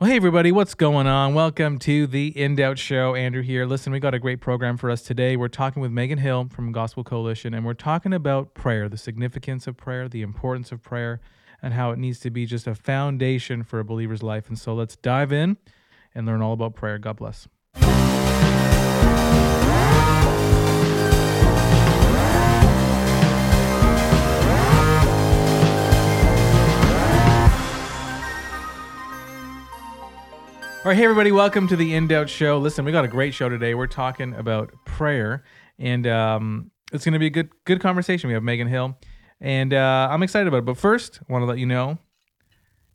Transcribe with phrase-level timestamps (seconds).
[0.00, 1.34] Well, hey, everybody, what's going on?
[1.34, 3.14] Welcome to the In Doubt Show.
[3.14, 3.64] Andrew here.
[3.64, 5.36] Listen, we got a great program for us today.
[5.36, 9.68] We're talking with Megan Hill from Gospel Coalition, and we're talking about prayer, the significance
[9.68, 11.20] of prayer, the importance of prayer,
[11.62, 14.48] and how it needs to be just a foundation for a believer's life.
[14.48, 15.58] And so let's dive in
[16.12, 16.98] and learn all about prayer.
[16.98, 17.46] God bless.
[30.84, 32.58] All right, hey everybody, welcome to the In Doubt Show.
[32.58, 33.72] Listen, we got a great show today.
[33.72, 35.42] We're talking about prayer,
[35.78, 38.28] and um, it's going to be a good good conversation.
[38.28, 38.94] We have Megan Hill,
[39.40, 40.66] and uh, I'm excited about it.
[40.66, 41.96] But first, I want to let you know,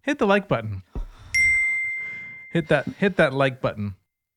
[0.03, 0.83] hit the like button.
[2.53, 3.95] hit that hit that like button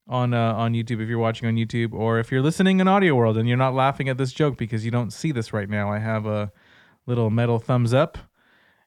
[0.08, 3.14] on uh, on YouTube if you're watching on YouTube, or if you're listening in Audio
[3.14, 5.92] World and you're not laughing at this joke because you don't see this right now.
[5.92, 6.50] I have a
[7.04, 8.16] little metal thumbs up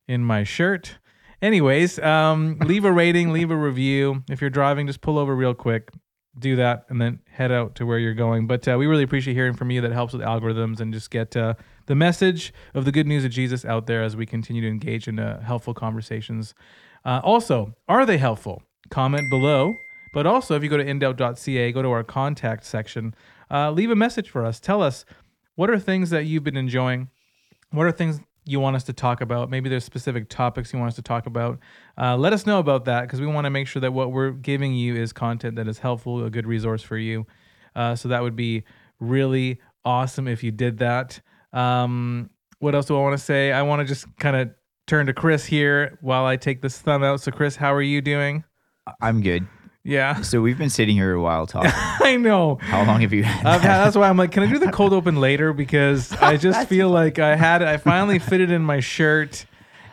[0.07, 0.97] in my shirt.
[1.45, 4.23] Anyways, um, leave a rating, leave a review.
[4.31, 5.91] If you're driving, just pull over real quick,
[6.39, 8.47] do that, and then head out to where you're going.
[8.47, 9.79] But uh, we really appreciate hearing from you.
[9.81, 11.53] That helps with algorithms and just get uh,
[11.85, 15.07] the message of the good news of Jesus out there as we continue to engage
[15.07, 16.55] in uh, helpful conversations.
[17.05, 18.63] Uh, also, are they helpful?
[18.89, 19.75] Comment below.
[20.15, 23.13] But also, if you go to indoubt.ca, go to our contact section,
[23.51, 24.59] uh, leave a message for us.
[24.59, 25.05] Tell us
[25.53, 27.11] what are things that you've been enjoying.
[27.69, 29.49] What are things you want us to talk about.
[29.49, 31.59] Maybe there's specific topics you want us to talk about.
[31.97, 34.31] Uh, let us know about that because we want to make sure that what we're
[34.31, 37.25] giving you is content that is helpful, a good resource for you.
[37.75, 38.63] Uh, so that would be
[38.99, 41.19] really awesome if you did that.
[41.53, 42.29] Um,
[42.59, 43.51] what else do I want to say?
[43.51, 44.51] I want to just kind of
[44.87, 47.21] turn to Chris here while I take this thumb out.
[47.21, 48.43] So, Chris, how are you doing?
[49.01, 49.47] I'm good.
[49.85, 51.71] Yeah, So we've been sitting here a while talking.
[51.75, 52.55] I know.
[52.55, 53.45] How long have you had?
[53.45, 55.53] I've had, that's why I'm like, can I do the cold open later?
[55.53, 57.67] Because I just feel like I had it.
[57.67, 59.45] I finally fit it in my shirt.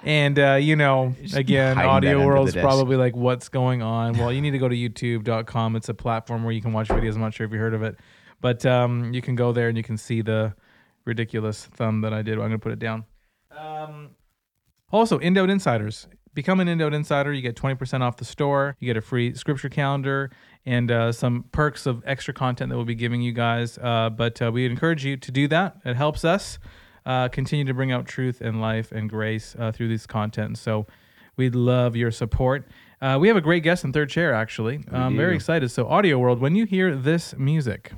[0.03, 4.15] And, uh, you know, Just again, Audio World's probably like, what's going on?
[4.15, 5.77] Well, you need to go to youtube.com.
[5.77, 7.15] It's a platform where you can watch videos.
[7.15, 7.99] I'm not sure if you heard of it.
[8.41, 10.55] But um, you can go there and you can see the
[11.05, 12.33] ridiculous thumb that I did.
[12.33, 13.05] I'm going to put it down.
[13.57, 14.11] Um,
[14.91, 16.09] also, Indoubt Insiders.
[16.35, 17.33] Become an Indoubt Insider.
[17.33, 18.77] You get 20% off the store.
[18.79, 20.31] You get a free scripture calendar
[20.65, 23.77] and uh, some perks of extra content that we'll be giving you guys.
[23.79, 25.77] Uh, but uh, we encourage you to do that.
[25.85, 26.59] It helps us
[27.05, 30.57] uh, continue to bring out truth and life and grace uh, through these content.
[30.57, 30.87] So
[31.37, 32.67] we'd love your support.
[33.03, 34.85] Uh, we have a great guest in third chair, actually.
[34.93, 35.71] I'm very excited.
[35.73, 37.91] So, Audio World, when you hear this music,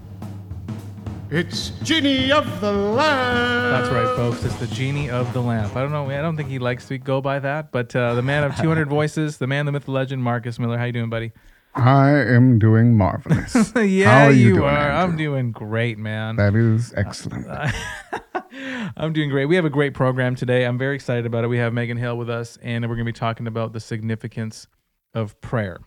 [1.36, 3.72] It's Genie of the Lamp.
[3.72, 4.44] That's right, folks.
[4.44, 5.74] It's the genie of the lamp.
[5.74, 6.08] I don't know.
[6.08, 8.88] I don't think he likes to go by that, but uh, the man of 200
[8.88, 10.78] voices, the man, the myth, the legend, Marcus Miller.
[10.78, 11.32] How you doing, buddy?
[11.74, 13.72] I am doing marvelous.
[13.76, 14.92] yeah, How are you you, doing, are.
[14.92, 16.36] I'm doing great, man.
[16.36, 17.48] that is excellent.
[18.96, 19.46] I'm doing great.
[19.46, 20.64] We have a great program today.
[20.64, 21.48] I'm very excited about it.
[21.48, 24.68] We have Megan Hill with us, and we're going to be talking about the significance
[25.14, 25.80] of prayer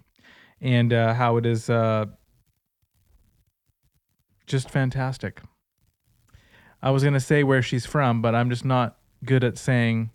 [0.60, 2.08] and uh, how it is uh,
[4.48, 5.42] just fantastic.
[6.82, 10.10] I was going to say where she's from, but I'm just not good at saying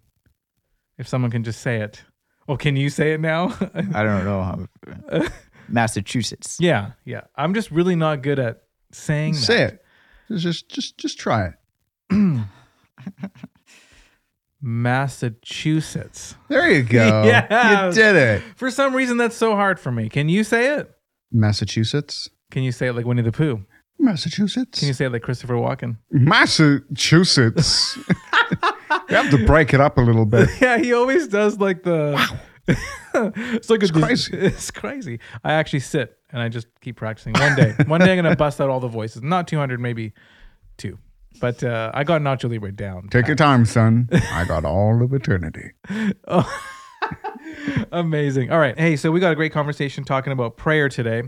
[0.98, 2.02] if someone can just say it.
[2.46, 3.56] Well, can you say it now?
[3.94, 5.22] I don't know how.
[5.68, 6.58] Massachusetts.
[6.60, 7.22] yeah, yeah.
[7.36, 9.74] I'm just really not good at saying Say that.
[10.28, 10.36] it.
[10.36, 11.54] Just, just, just try it.
[14.60, 16.36] Massachusetts.
[16.48, 17.22] There you go.
[17.26, 17.86] yeah.
[17.88, 18.42] You did it.
[18.56, 20.08] For some reason, that's so hard for me.
[20.08, 20.90] Can you say it?
[21.32, 22.28] Massachusetts.
[22.50, 23.64] Can you say it like Winnie the Pooh?
[23.98, 24.78] Massachusetts.
[24.78, 25.96] Can you say it like Christopher Walken?
[26.10, 27.96] Massachusetts.
[29.08, 30.48] you have to break it up a little bit.
[30.60, 32.14] Yeah, he always does like the.
[32.66, 34.36] it's like It's a, crazy.
[34.36, 35.20] It's crazy.
[35.44, 37.32] I actually sit and I just keep practicing.
[37.34, 39.22] One day, one day, I'm gonna bust out all the voices.
[39.22, 40.12] Not 200, maybe
[40.76, 40.98] two,
[41.40, 43.08] but uh, I got Nacho Libre down.
[43.08, 44.08] Take your time, son.
[44.12, 45.72] I got all of eternity.
[46.28, 46.62] Oh.
[47.90, 48.50] Amazing.
[48.50, 48.78] All right.
[48.78, 51.24] Hey, so we got a great conversation talking about prayer today.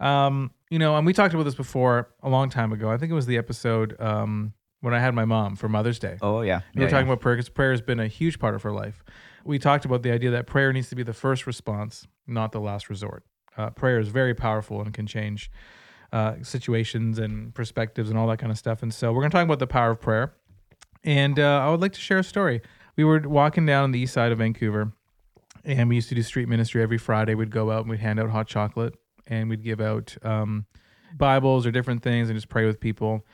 [0.00, 2.90] Um, you know, and we talked about this before a long time ago.
[2.90, 6.18] I think it was the episode um, when I had my mom for Mother's Day.
[6.20, 6.60] Oh yeah.
[6.74, 7.12] We were talking yeah.
[7.12, 9.02] about prayer because prayer has been a huge part of her life.
[9.44, 12.60] We talked about the idea that prayer needs to be the first response, not the
[12.60, 13.24] last resort.
[13.56, 15.50] Uh, prayer is very powerful and can change
[16.12, 18.82] uh, situations and perspectives and all that kind of stuff.
[18.82, 20.34] And so we're going to talk about the power of prayer.
[21.04, 22.60] And uh, I would like to share a story.
[22.96, 24.92] We were walking down the east side of Vancouver,
[25.64, 27.34] and we used to do street ministry every Friday.
[27.34, 28.94] We'd go out and we'd hand out hot chocolate,
[29.28, 30.66] and we'd give out um,
[31.16, 33.24] Bibles or different things, and just pray with people.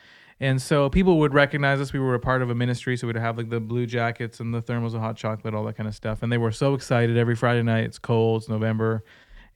[0.40, 1.92] And so people would recognize us.
[1.92, 4.52] We were a part of a ministry, so we'd have like the blue jackets and
[4.52, 6.22] the thermals of hot chocolate, all that kind of stuff.
[6.22, 7.84] And they were so excited every Friday night.
[7.84, 9.04] It's cold, it's November,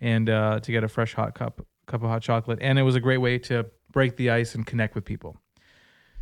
[0.00, 2.58] and uh, to get a fresh hot cup cup of hot chocolate.
[2.60, 5.36] And it was a great way to break the ice and connect with people.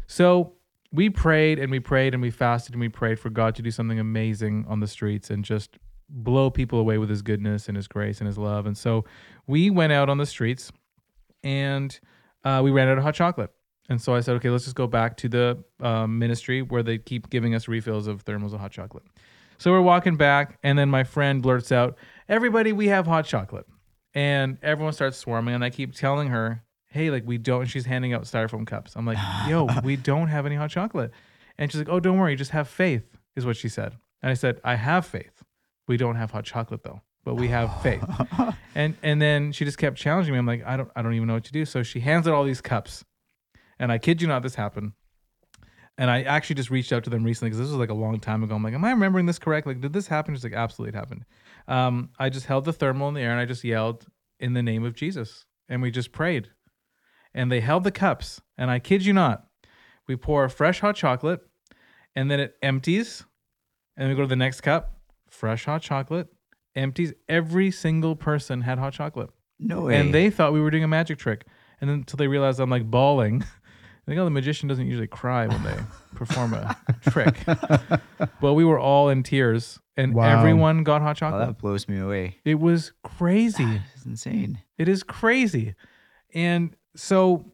[0.07, 0.55] So
[0.93, 3.71] we prayed and we prayed and we fasted and we prayed for God to do
[3.71, 7.89] something amazing on the streets and just blow people away with his goodness and his
[7.89, 8.67] grace and his love.
[8.67, 9.05] And so
[9.47, 10.71] we went out on the streets
[11.43, 11.99] and
[12.45, 13.51] uh, we ran out of hot chocolate.
[13.89, 16.99] And so I said, okay, let's just go back to the um, ministry where they
[16.99, 19.05] keep giving us refills of thermos of hot chocolate.
[19.59, 21.97] So we're walking back, and then my friend blurts out,
[22.29, 23.67] Everybody, we have hot chocolate.
[24.15, 27.63] And everyone starts swarming, and I keep telling her, Hey, like, we don't.
[27.63, 28.95] And she's handing out styrofoam cups.
[28.97, 29.19] I'm like,
[29.49, 31.11] Yo, we don't have any hot chocolate.
[31.59, 33.05] And she's like, Oh, don't worry, just have faith,
[33.35, 33.97] is what she said.
[34.23, 35.36] And I said, I have faith.
[35.87, 38.05] We don't have hot chocolate, though but we have faith.
[38.75, 40.39] and and then she just kept challenging me.
[40.39, 41.67] I'm like, I don't I don't even know what to do.
[41.67, 43.05] So she hands out all these cups.
[43.79, 44.93] And I kid you not, this happened.
[45.99, 48.21] And I actually just reached out to them recently because this was like a long
[48.21, 48.55] time ago.
[48.55, 49.67] I'm like, am I remembering this correct?
[49.67, 50.35] Like, did this happen?
[50.35, 51.25] She's like, absolutely, it happened.
[51.69, 54.07] Um, I just held the thermal in the air and I just yelled
[54.39, 56.49] in the name of Jesus, and we just prayed.
[57.35, 59.47] And they held the cups, and I kid you not,
[60.07, 61.41] we pour fresh hot chocolate,
[62.15, 63.25] and then it empties,
[63.97, 64.96] and we go to the next cup,
[65.31, 66.29] fresh hot chocolate,
[66.75, 67.13] empties.
[67.29, 69.97] Every single person had hot chocolate, No way.
[69.97, 71.47] and they thought we were doing a magic trick.
[71.81, 73.43] And then until they realized I'm like bawling.
[74.09, 75.77] I think oh, the magician doesn't usually cry when they
[76.15, 76.77] perform a
[77.11, 77.35] trick.
[78.41, 80.39] But we were all in tears, and Wow.
[80.39, 81.47] everyone got hot oh, chocolate.
[81.49, 82.37] that blows me away.
[82.45, 83.81] It was crazy.
[83.97, 84.61] It's insane.
[84.79, 85.75] It is crazy.
[86.33, 87.51] And so,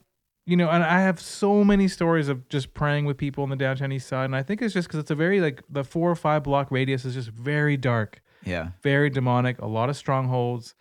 [0.47, 3.56] you know, and I have so many stories of just praying with people in the
[3.56, 4.25] downtown east side.
[4.27, 6.71] And I think it's just because it's a very, like, the four or five block
[6.71, 8.71] radius is just very dark, Yeah.
[8.83, 10.75] very demonic, a lot of strongholds.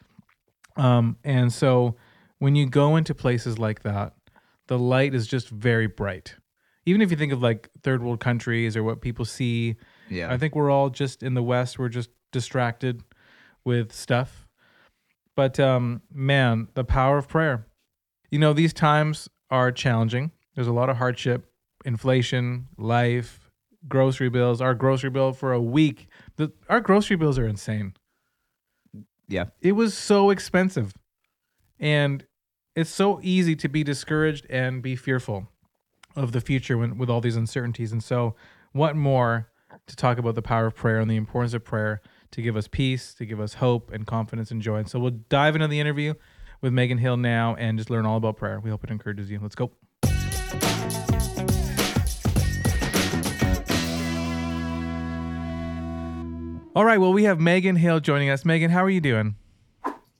[0.77, 1.95] Um, and so
[2.39, 4.13] when you go into places like that,
[4.67, 6.35] the light is just very bright.
[6.85, 9.75] Even if you think of like third world countries or what people see,
[10.09, 10.33] Yeah.
[10.33, 13.03] I think we're all just in the West, we're just distracted
[13.63, 14.47] with stuff.
[15.35, 17.67] But um, man, the power of prayer.
[18.31, 20.31] You know, these times are challenging.
[20.55, 21.51] There's a lot of hardship,
[21.85, 23.51] inflation, life,
[23.87, 24.61] grocery bills.
[24.61, 26.07] Our grocery bill for a week,
[26.37, 27.93] the, our grocery bills are insane.
[29.27, 29.45] yeah.
[29.61, 30.93] It was so expensive.
[31.79, 32.25] And
[32.75, 35.49] it's so easy to be discouraged and be fearful
[36.15, 37.91] of the future when, with all these uncertainties.
[37.91, 38.35] And so,
[38.71, 39.49] what more
[39.87, 42.01] to talk about the power of prayer and the importance of prayer
[42.31, 44.77] to give us peace, to give us hope and confidence and joy.
[44.77, 46.13] And so, we'll dive into the interview
[46.61, 48.59] with Megan Hill now and just learn all about prayer.
[48.59, 49.39] We hope it encourages you.
[49.41, 49.71] Let's go.
[56.73, 56.99] All right.
[56.99, 58.45] Well, we have Megan Hill joining us.
[58.45, 59.35] Megan, how are you doing?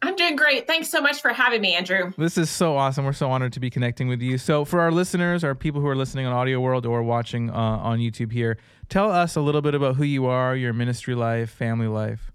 [0.02, 0.68] I'm doing great.
[0.68, 2.12] Thanks so much for having me, Andrew.
[2.18, 3.06] This is so awesome.
[3.06, 4.38] We're so honored to be connecting with you.
[4.38, 7.54] So, for our listeners, our people who are listening on Audio World or watching uh,
[7.54, 8.58] on YouTube here,
[8.90, 12.32] tell us a little bit about who you are, your ministry life, family life.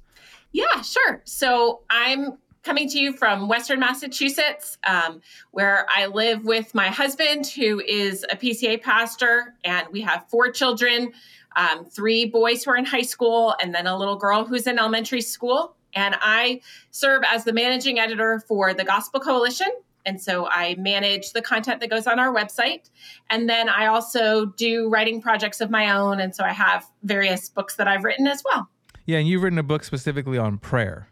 [0.52, 1.20] Yeah, sure.
[1.24, 5.20] So I'm coming to you from Western Massachusetts, um,
[5.52, 10.50] where I live with my husband, who is a PCA pastor, and we have four
[10.50, 11.12] children
[11.56, 14.78] um, three boys who are in high school, and then a little girl who's in
[14.78, 15.74] elementary school.
[15.94, 16.60] And I
[16.90, 19.68] serve as the managing editor for the Gospel Coalition.
[20.04, 22.90] And so I manage the content that goes on our website.
[23.30, 26.20] And then I also do writing projects of my own.
[26.20, 28.68] And so I have various books that I've written as well.
[29.06, 31.08] Yeah, and you've written a book specifically on prayer.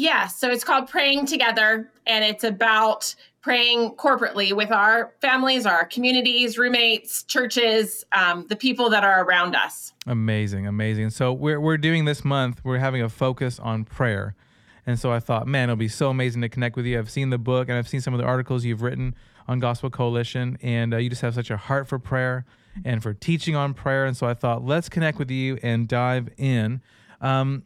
[0.00, 5.84] Yeah, so it's called Praying Together, and it's about praying corporately with our families, our
[5.84, 9.92] communities, roommates, churches, um, the people that are around us.
[10.06, 11.10] Amazing, amazing.
[11.10, 12.62] So we're we're doing this month.
[12.64, 14.34] We're having a focus on prayer,
[14.86, 16.98] and so I thought, man, it'll be so amazing to connect with you.
[16.98, 19.14] I've seen the book and I've seen some of the articles you've written
[19.48, 22.46] on Gospel Coalition, and uh, you just have such a heart for prayer
[22.86, 24.06] and for teaching on prayer.
[24.06, 26.80] And so I thought, let's connect with you and dive in.
[27.20, 27.64] Um,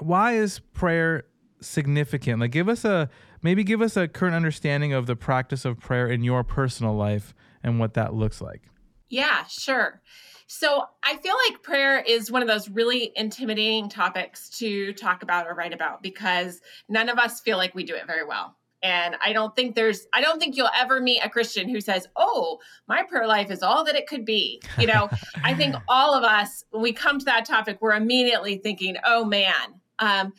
[0.00, 1.24] why is prayer
[1.60, 2.40] significant?
[2.40, 3.08] Like, give us a
[3.42, 7.34] maybe give us a current understanding of the practice of prayer in your personal life
[7.62, 8.62] and what that looks like.
[9.08, 10.02] Yeah, sure.
[10.48, 15.46] So I feel like prayer is one of those really intimidating topics to talk about
[15.46, 18.56] or write about because none of us feel like we do it very well.
[18.86, 22.06] And I don't think there's, I don't think you'll ever meet a Christian who says,
[22.14, 24.62] Oh, my prayer life is all that it could be.
[24.78, 25.10] You know,
[25.42, 29.24] I think all of us, when we come to that topic, we're immediately thinking, Oh
[29.24, 29.80] man.
[29.98, 30.32] Um,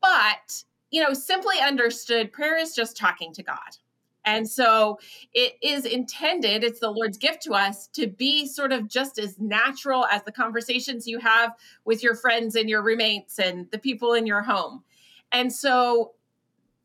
[0.00, 3.58] but, you know, simply understood, prayer is just talking to God.
[4.24, 4.98] And so
[5.32, 9.38] it is intended, it's the Lord's gift to us to be sort of just as
[9.38, 11.52] natural as the conversations you have
[11.84, 14.82] with your friends and your roommates and the people in your home.
[15.30, 16.14] And so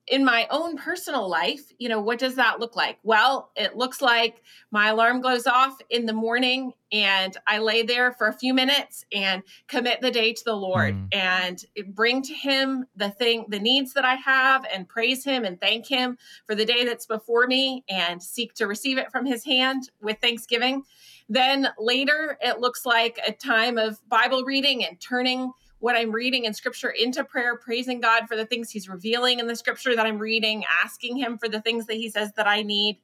[0.07, 2.97] in my own personal life, you know, what does that look like?
[3.03, 8.13] Well, it looks like my alarm goes off in the morning and I lay there
[8.13, 11.07] for a few minutes and commit the day to the Lord Mm.
[11.11, 15.59] and bring to him the thing, the needs that I have and praise him and
[15.59, 19.43] thank him for the day that's before me and seek to receive it from his
[19.43, 20.83] hand with thanksgiving.
[21.27, 26.45] Then later, it looks like a time of Bible reading and turning what I'm reading
[26.45, 30.05] in scripture into prayer, praising God for the things he's revealing in the scripture that
[30.05, 32.99] I'm reading, asking him for the things that he says that I need.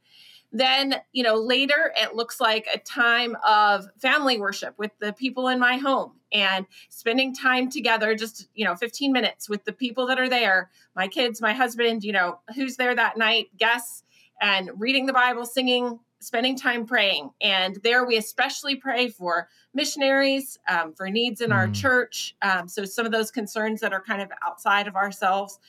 [0.51, 5.47] Then, you know, later it looks like a time of family worship with the people
[5.47, 10.05] in my home and spending time together, just, you know, 15 minutes with the people
[10.07, 14.03] that are there, my kids, my husband, you know, who's there that night, guests,
[14.41, 17.31] and reading the Bible, singing, spending time praying.
[17.41, 21.55] And there we especially pray for missionaries, um, for needs in mm.
[21.55, 22.35] our church.
[22.41, 25.59] Um, so some of those concerns that are kind of outside of ourselves.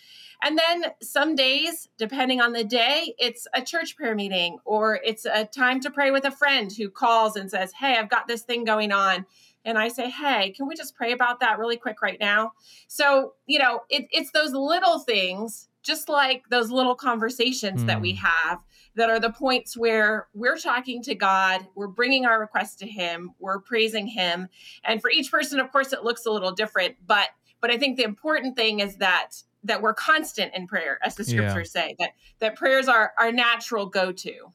[0.43, 5.25] And then some days, depending on the day, it's a church prayer meeting or it's
[5.25, 8.43] a time to pray with a friend who calls and says, Hey, I've got this
[8.43, 9.25] thing going on.
[9.65, 12.53] And I say, Hey, can we just pray about that really quick right now?
[12.89, 17.87] So, you know, it, it's those little things, just like those little conversations mm.
[17.87, 18.25] that we hmm.
[18.27, 18.59] have
[18.97, 23.35] that are the points where we're talking to God, we're bringing our request to Him,
[23.39, 24.49] we're praising Him.
[24.85, 27.29] And for each person, of course, it looks a little different, but
[27.61, 29.31] but I think the important thing is that
[29.65, 31.83] that we're constant in prayer, as the scriptures yeah.
[31.83, 32.11] say, that
[32.41, 34.53] that prayers are our natural go-to.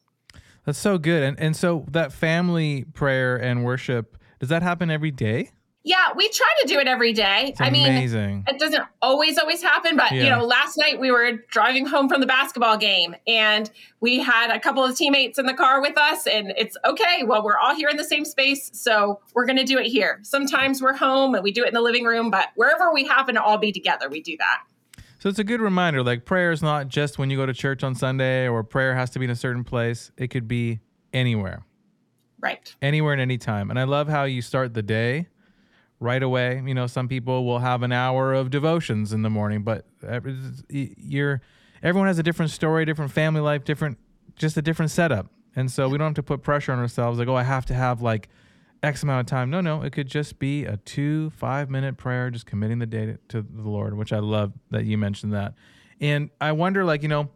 [0.66, 1.24] That's so good.
[1.24, 5.52] And and so that family prayer and worship, does that happen every day?
[5.90, 7.48] Yeah, we try to do it every day.
[7.48, 8.44] It's I mean, amazing.
[8.48, 10.24] it doesn't always always happen, but yeah.
[10.24, 14.56] you know, last night we were driving home from the basketball game and we had
[14.56, 17.74] a couple of teammates in the car with us and it's okay, well, we're all
[17.74, 20.20] here in the same space, so we're going to do it here.
[20.22, 23.34] Sometimes we're home and we do it in the living room, but wherever we happen
[23.34, 24.60] to all be together, we do that.
[25.18, 27.84] So it's a good reminder like prayer is not just when you go to church
[27.84, 30.12] on Sunday or prayer has to be in a certain place.
[30.18, 30.82] It could be
[31.14, 31.66] anywhere.
[32.40, 32.76] Right.
[32.80, 33.72] Anywhere and anytime.
[33.72, 35.26] And I love how you start the day
[36.00, 36.62] right away.
[36.66, 39.86] You know, some people will have an hour of devotions in the morning, but
[40.70, 41.42] you're
[41.82, 43.98] everyone has a different story, different family life, different
[44.36, 45.28] just a different setup.
[45.56, 47.74] And so we don't have to put pressure on ourselves like, oh, I have to
[47.74, 48.30] have like
[48.82, 49.50] X amount of time.
[49.50, 53.18] No, no, it could just be a two, five minute prayer, just committing the day
[53.30, 55.54] to the Lord, which I love that you mentioned that.
[56.00, 57.30] And I wonder, like, you know,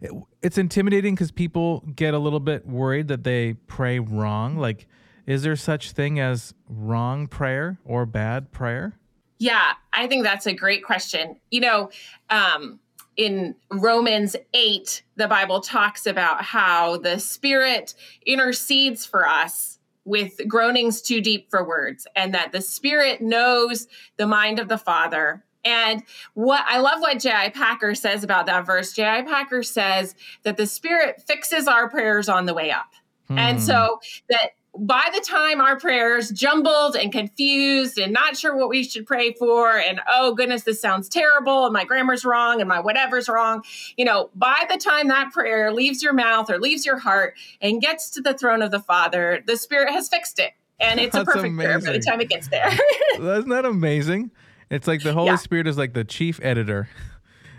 [0.00, 4.56] it, it's intimidating because people get a little bit worried that they pray wrong.
[4.56, 4.86] Like,
[5.26, 8.94] is there such thing as wrong prayer or bad prayer?
[9.38, 11.36] Yeah, I think that's a great question.
[11.50, 11.90] You know,
[12.30, 12.80] um,
[13.16, 21.02] in Romans 8, the Bible talks about how the Spirit intercedes for us with groanings
[21.02, 25.44] too deep for words, and that the Spirit knows the mind of the Father.
[25.64, 26.04] And
[26.34, 27.48] what I love what J.I.
[27.50, 28.92] Packer says about that verse.
[28.92, 29.22] J.I.
[29.22, 30.14] Packer says
[30.44, 32.92] that the Spirit fixes our prayers on the way up.
[33.26, 33.38] Hmm.
[33.38, 38.68] And so that by the time our prayers jumbled and confused and not sure what
[38.68, 42.68] we should pray for and oh goodness this sounds terrible and my grammar's wrong and
[42.68, 43.62] my whatever's wrong
[43.96, 47.80] you know by the time that prayer leaves your mouth or leaves your heart and
[47.80, 51.22] gets to the throne of the father the spirit has fixed it and it's That's
[51.22, 51.80] a perfect amazing.
[51.80, 52.70] prayer by the time it gets there
[53.14, 54.30] Isn't that amazing
[54.70, 55.36] it's like the holy yeah.
[55.36, 56.88] spirit is like the chief editor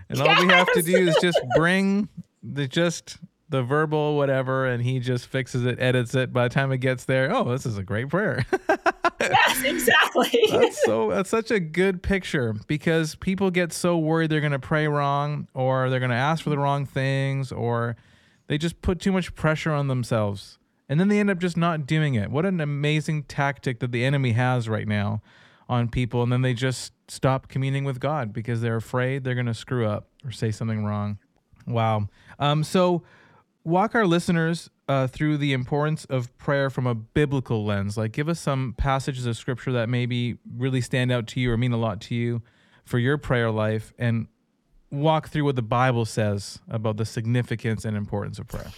[0.09, 0.41] and all yes.
[0.41, 2.09] we have to do is just bring
[2.43, 3.17] the just
[3.50, 6.34] the verbal whatever and he just fixes it edits it.
[6.34, 8.46] By the time it gets there oh this is a great prayer.
[9.20, 10.30] Yes exactly.
[10.51, 14.60] That's so that's such a good picture because people get so worried they're going to
[14.60, 17.96] pray wrong or they're going to ask for the wrong things or
[18.48, 20.60] they just put too much pressure on themselves.
[20.88, 22.32] And then they end up just not doing it.
[22.32, 25.22] What an amazing tactic that the enemy has right now
[25.68, 29.46] on people and then they just stop communing with god because they're afraid they're going
[29.46, 31.18] to screw up or say something wrong.
[31.66, 32.08] Wow.
[32.39, 33.04] Um, so
[33.67, 37.97] walk our listeners uh, through the importance of prayer from a biblical lens.
[37.97, 41.57] Like, give us some passages of scripture that maybe really stand out to you or
[41.57, 42.41] mean a lot to you
[42.86, 44.27] for your prayer life, and
[44.89, 48.71] walk through what the Bible says about the significance and importance of prayer.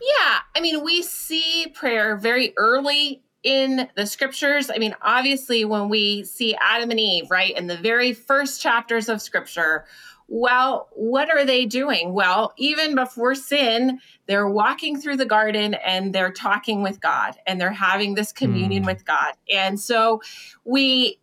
[0.00, 4.70] Yeah, I mean, we see prayer very early in the scriptures.
[4.70, 9.08] I mean, obviously, when we see Adam and Eve, right, in the very first chapters
[9.08, 9.84] of scripture,
[10.28, 12.12] well, what are they doing?
[12.12, 17.58] Well, even before sin, they're walking through the garden and they're talking with God and
[17.58, 18.86] they're having this communion mm.
[18.86, 19.32] with God.
[19.52, 20.20] And so
[20.64, 21.18] we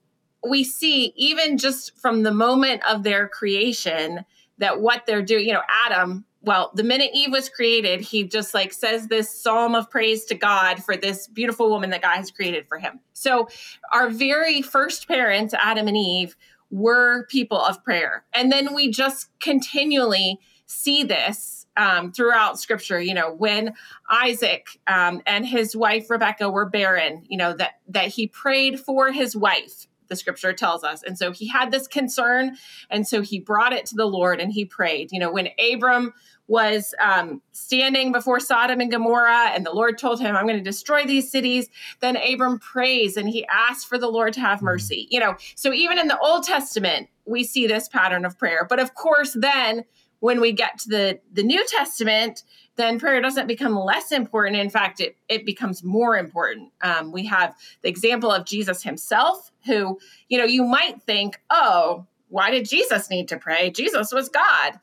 [0.47, 4.25] we see even just from the moment of their creation
[4.57, 8.53] that what they're doing, you know, Adam well, the minute Eve was created, he just
[8.53, 12.29] like says this psalm of praise to God for this beautiful woman that God has
[12.29, 12.99] created for him.
[13.13, 13.49] So,
[13.91, 16.35] our very first parents, Adam and Eve,
[16.71, 18.25] were people of prayer.
[18.33, 23.73] And then we just continually see this um, throughout scripture you know when
[24.09, 29.11] isaac um, and his wife rebecca were barren you know that that he prayed for
[29.11, 31.03] his wife the scripture tells us.
[31.03, 32.57] And so he had this concern.
[32.89, 35.11] And so he brought it to the Lord and he prayed.
[35.11, 36.13] You know, when Abram
[36.47, 40.63] was um, standing before Sodom and Gomorrah, and the Lord told him, I'm going to
[40.63, 41.69] destroy these cities.
[42.01, 45.07] Then Abram prays and he asked for the Lord to have mercy.
[45.09, 48.65] You know, so even in the Old Testament, we see this pattern of prayer.
[48.69, 49.85] But of course, then
[50.19, 52.43] when we get to the, the New Testament,
[52.75, 54.57] then prayer doesn't become less important.
[54.57, 56.71] In fact, it, it becomes more important.
[56.81, 62.05] Um, we have the example of Jesus himself, who, you know, you might think, oh,
[62.29, 63.69] why did Jesus need to pray?
[63.71, 64.79] Jesus was God.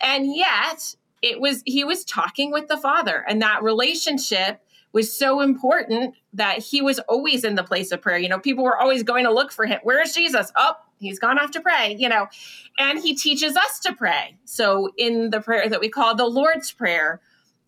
[0.00, 4.60] And yet, it was he was talking with the father and that relationship
[4.92, 8.64] was so important that he was always in the place of prayer you know people
[8.64, 11.60] were always going to look for him where is jesus oh he's gone off to
[11.60, 12.26] pray you know
[12.78, 16.72] and he teaches us to pray so in the prayer that we call the lord's
[16.72, 17.20] prayer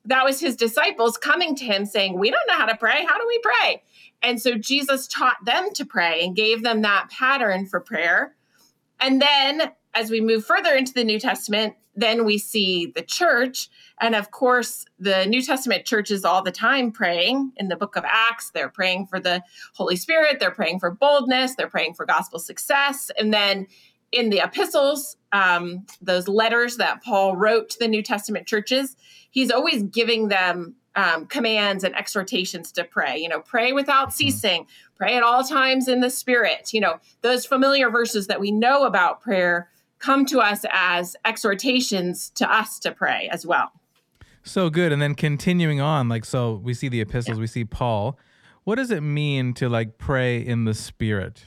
[0.05, 3.19] that was his disciples coming to him saying we don't know how to pray how
[3.19, 3.83] do we pray
[4.23, 8.35] and so jesus taught them to pray and gave them that pattern for prayer
[9.01, 13.69] and then as we move further into the new testament then we see the church.
[14.01, 17.53] And of course, the New Testament church is all the time praying.
[17.57, 19.43] In the book of Acts, they're praying for the
[19.75, 23.11] Holy Spirit, they're praying for boldness, they're praying for gospel success.
[23.19, 23.67] And then
[24.13, 28.97] in the epistles, um, those letters that Paul wrote to the New Testament churches,
[29.35, 33.19] he's always giving them um, commands and exhortations to pray.
[33.19, 34.15] You know, pray without mm-hmm.
[34.15, 36.73] ceasing, pray at all times in the Spirit.
[36.73, 42.31] You know, those familiar verses that we know about prayer come to us as exhortations
[42.37, 43.73] to us to pray as well.
[44.45, 44.93] So good.
[44.93, 47.41] And then continuing on, like, so we see the epistles, yeah.
[47.41, 48.17] we see Paul.
[48.63, 51.47] What does it mean to like pray in the spirit?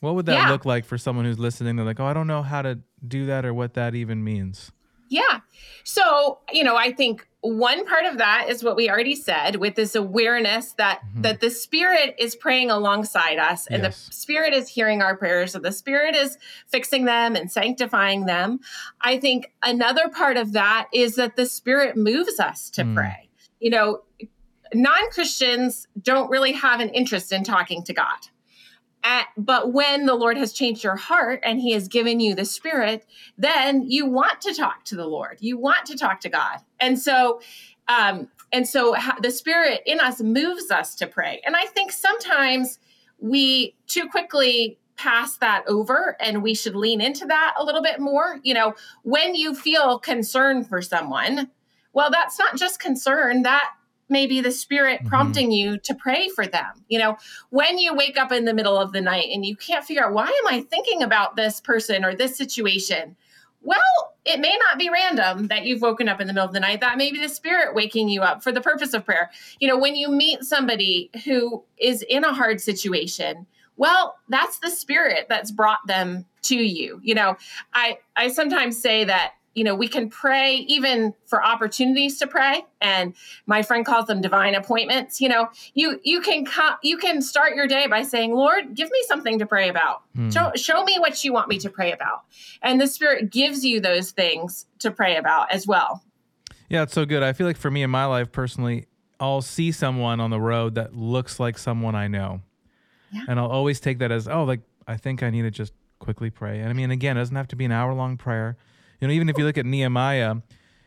[0.00, 0.50] What would that yeah.
[0.50, 1.76] look like for someone who's listening?
[1.76, 4.72] They're like, oh, I don't know how to do that or what that even means.
[5.08, 5.40] Yeah.
[5.84, 9.76] So, you know, I think one part of that is what we already said with
[9.76, 11.22] this awareness that mm-hmm.
[11.22, 14.06] that the spirit is praying alongside us and yes.
[14.06, 16.36] the spirit is hearing our prayers and the spirit is
[16.66, 18.58] fixing them and sanctifying them
[19.02, 22.96] i think another part of that is that the spirit moves us to mm.
[22.96, 23.28] pray
[23.60, 24.02] you know
[24.74, 28.18] non-christians don't really have an interest in talking to god
[29.08, 32.44] at, but when the Lord has changed your heart and He has given you the
[32.44, 33.06] Spirit,
[33.38, 35.38] then you want to talk to the Lord.
[35.40, 37.40] You want to talk to God, and so,
[37.88, 41.40] um, and so the Spirit in us moves us to pray.
[41.46, 42.78] And I think sometimes
[43.18, 48.00] we too quickly pass that over, and we should lean into that a little bit
[48.00, 48.40] more.
[48.42, 51.50] You know, when you feel concern for someone,
[51.94, 53.42] well, that's not just concern.
[53.42, 53.70] That
[54.08, 55.08] maybe the spirit mm-hmm.
[55.08, 56.84] prompting you to pray for them.
[56.88, 57.16] You know,
[57.50, 60.12] when you wake up in the middle of the night and you can't figure out
[60.12, 63.16] why am I thinking about this person or this situation?
[63.60, 66.60] Well, it may not be random that you've woken up in the middle of the
[66.60, 66.80] night.
[66.80, 69.30] That may be the spirit waking you up for the purpose of prayer.
[69.58, 74.70] You know, when you meet somebody who is in a hard situation, well, that's the
[74.70, 77.00] spirit that's brought them to you.
[77.02, 77.36] You know,
[77.74, 82.64] I I sometimes say that you know we can pray even for opportunities to pray.
[82.80, 83.14] And
[83.46, 85.20] my friend calls them divine appointments.
[85.20, 88.88] You know you you can co- you can start your day by saying lord give
[88.90, 90.02] me something to pray about.
[90.14, 90.30] Hmm.
[90.30, 92.22] show, show me what you want me to pray about.
[92.62, 96.02] And the spirit gives you those things to pray about as well.
[96.68, 97.24] Yeah it's so good.
[97.24, 98.86] I feel like for me in my life personally
[99.20, 102.40] i'll see someone on the road that looks like someone i know.
[103.12, 103.22] Yeah.
[103.28, 106.30] and i'll always take that as oh like i think i need to just quickly
[106.30, 106.60] pray.
[106.60, 108.56] And i mean again it doesn't have to be an hour long prayer
[109.00, 110.36] you know, even if you look at Nehemiah,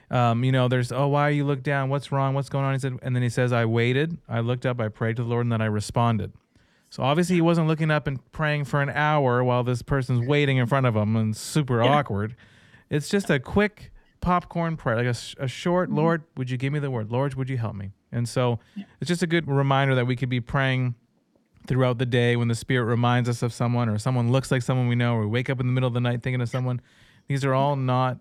[0.10, 1.90] um, you know, there's, oh, why you look down?
[1.90, 2.34] What's wrong?
[2.34, 2.74] What's going on?
[2.74, 5.30] He said, and then he says, I waited, I looked up, I prayed to the
[5.30, 6.34] Lord, and then I responded.
[6.90, 10.58] So obviously he wasn't looking up and praying for an hour while this person's waiting
[10.58, 11.90] in front of him and super yeah.
[11.90, 12.36] awkward.
[12.90, 15.98] It's just a quick popcorn prayer, like a, a short, mm-hmm.
[15.98, 17.10] Lord, would you give me the word?
[17.10, 17.92] Lord, would you help me?
[18.12, 18.84] And so yeah.
[19.00, 20.96] it's just a good reminder that we could be praying
[21.66, 24.88] throughout the day when the Spirit reminds us of someone or someone looks like someone
[24.88, 26.82] we know or we wake up in the middle of the night thinking of someone.
[27.28, 28.18] These are all not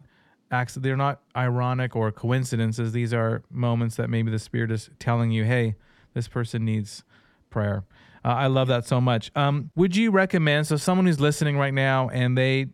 [0.51, 0.75] acts.
[0.75, 2.93] They're not ironic or coincidences.
[2.93, 5.77] These are moments that maybe the Spirit is telling you, "Hey,
[6.15, 7.05] this person needs
[7.51, 7.85] prayer."
[8.25, 9.31] Uh, I love that so much.
[9.35, 12.67] Um, would you recommend so someone who's listening right now and they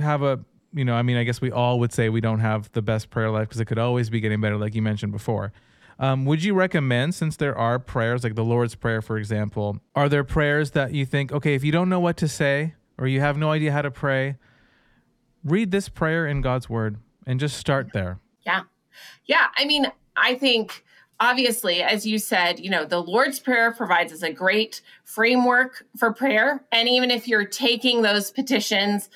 [0.00, 0.40] have a
[0.72, 3.10] you know, I mean, I guess we all would say we don't have the best
[3.10, 5.52] prayer life because it could always be getting better, like you mentioned before.
[5.98, 10.08] Um, would you recommend, since there are prayers like the Lord's Prayer, for example, are
[10.08, 13.20] there prayers that you think, okay, if you don't know what to say or you
[13.20, 14.36] have no idea how to pray,
[15.44, 18.18] read this prayer in God's word and just start there.
[18.44, 18.62] Yeah.
[19.26, 19.48] Yeah.
[19.56, 20.84] I mean, I think
[21.18, 26.12] obviously, as you said, you know, the Lord's Prayer provides us a great framework for
[26.12, 26.64] prayer.
[26.72, 29.10] And even if you're taking those petitions,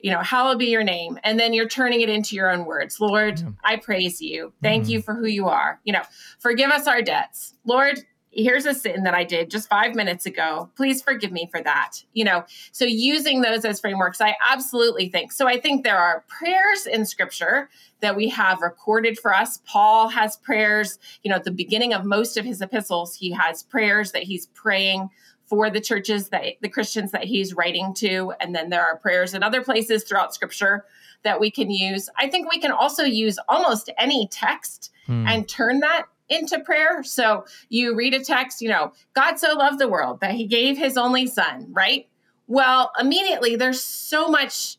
[0.00, 3.00] you know, hallowed be your name, and then you're turning it into your own words.
[3.00, 3.48] Lord, yeah.
[3.64, 4.52] I praise you.
[4.62, 4.92] Thank mm-hmm.
[4.92, 5.80] you for who you are.
[5.84, 6.02] You know,
[6.40, 7.54] forgive us our debts.
[7.64, 8.00] Lord,
[8.34, 10.70] here's a sin that I did just five minutes ago.
[10.76, 12.02] Please forgive me for that.
[12.12, 15.32] You know, so using those as frameworks, I absolutely think.
[15.32, 17.68] So I think there are prayers in scripture
[18.00, 19.60] that we have recorded for us.
[19.66, 23.62] Paul has prayers, you know, at the beginning of most of his epistles, he has
[23.62, 25.08] prayers that he's praying
[25.46, 28.32] for the churches that the Christians that he's writing to.
[28.40, 30.84] And then there are prayers in other places throughout scripture
[31.22, 32.08] that we can use.
[32.16, 35.26] I think we can also use almost any text Hmm.
[35.28, 37.02] and turn that into prayer.
[37.02, 40.78] So you read a text, you know, God so loved the world that he gave
[40.78, 42.08] his only son, right?
[42.46, 44.76] Well, immediately there's so much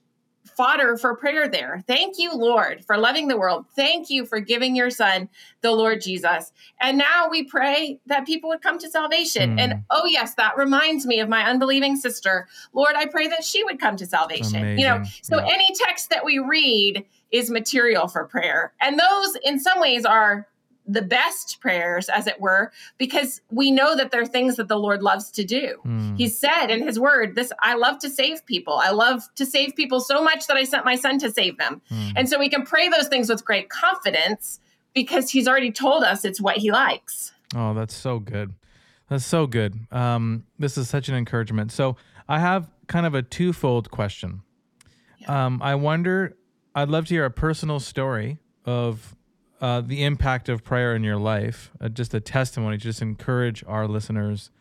[0.55, 1.83] fodder for prayer there.
[1.85, 3.65] Thank you, Lord, for loving the world.
[3.75, 5.27] Thank you for giving your son,
[5.61, 6.53] the Lord Jesus.
[6.79, 9.53] And now we pray that people would come to salvation.
[9.53, 9.59] Hmm.
[9.59, 12.47] And oh, yes, that reminds me of my unbelieving sister.
[12.73, 14.77] Lord, I pray that she would come to salvation.
[14.77, 15.53] You know, so Yeah.
[15.53, 18.71] any text that we read is material for prayer.
[18.79, 20.47] And those, in some ways, are
[20.87, 25.01] the best prayers, as it were, because we know that they're things that the Lord
[25.01, 25.79] loves to do.
[25.83, 26.15] Hmm.
[26.15, 28.75] He said in his word, This I love to save people.
[28.75, 31.81] I love to save people so much that I sent my son to save them.
[31.89, 32.09] Hmm.
[32.15, 34.59] And so we can pray those things with great confidence
[34.93, 37.33] because he's already told us it's what he likes.
[37.55, 38.53] Oh, that's so good.
[39.09, 39.75] That's so good.
[39.91, 41.71] Um, this is such an encouragement.
[41.71, 41.95] So
[42.27, 44.41] I have kind of a twofold question.
[45.27, 46.37] Um, I wonder,
[46.73, 49.15] I'd love to hear a personal story of
[49.61, 53.87] uh, the impact of prayer in your life, uh, just a testimony, just encourage our
[53.87, 54.51] listeners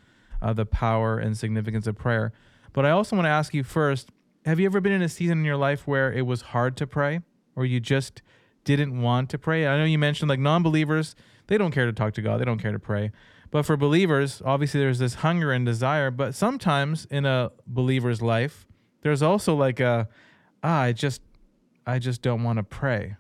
[0.40, 2.32] uh, the power and significance of prayer.
[2.72, 4.10] But I also want to ask you first
[4.44, 6.86] have you ever been in a season in your life where it was hard to
[6.86, 7.20] pray
[7.56, 8.20] or you just
[8.64, 9.66] didn't want to pray?
[9.66, 12.44] I know you mentioned like non believers, they don't care to talk to God, they
[12.44, 13.10] don't care to pray.
[13.50, 16.10] But for believers, obviously there's this hunger and desire.
[16.10, 18.66] But sometimes in a believer's life,
[19.00, 20.08] there's also like a,
[20.62, 21.22] ah, I just,
[21.86, 23.16] I just don't want to pray.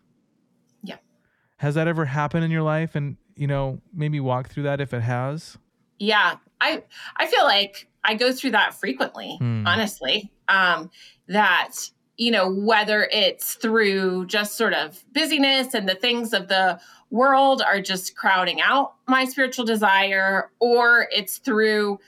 [1.58, 2.94] Has that ever happened in your life?
[2.94, 5.56] And, you know, maybe walk through that if it has?
[5.98, 6.82] Yeah, I
[7.16, 9.66] I feel like I go through that frequently, Hmm.
[9.66, 10.30] honestly.
[10.48, 10.90] Um,
[11.28, 11.72] that
[12.16, 16.78] you know whether it's through just sort of busyness and the things of the
[17.10, 21.98] world are just crowding out my spiritual desire, or it's through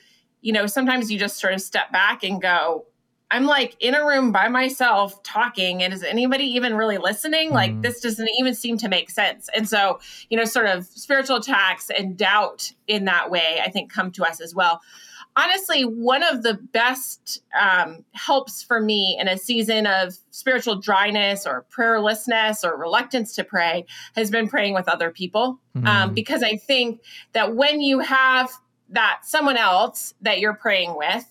[0.41, 2.85] you know sometimes you just sort of step back and go.
[3.29, 7.51] I'm like in a room by myself talking, and is anybody even really listening?
[7.51, 7.81] Like, Hmm.
[7.81, 9.49] this doesn't even seem to make sense.
[9.53, 13.91] And so, you know, sort of spiritual attacks and doubt in that way, I think,
[13.91, 14.81] come to us as well.
[15.35, 21.45] Honestly, one of the best um, helps for me in a season of spiritual dryness
[21.45, 23.85] or prayerlessness or reluctance to pray
[24.15, 25.59] has been praying with other people.
[25.75, 26.13] Um, Mhm.
[26.15, 27.01] because I think
[27.33, 28.51] that when you have
[28.89, 31.25] that someone else that you're praying with,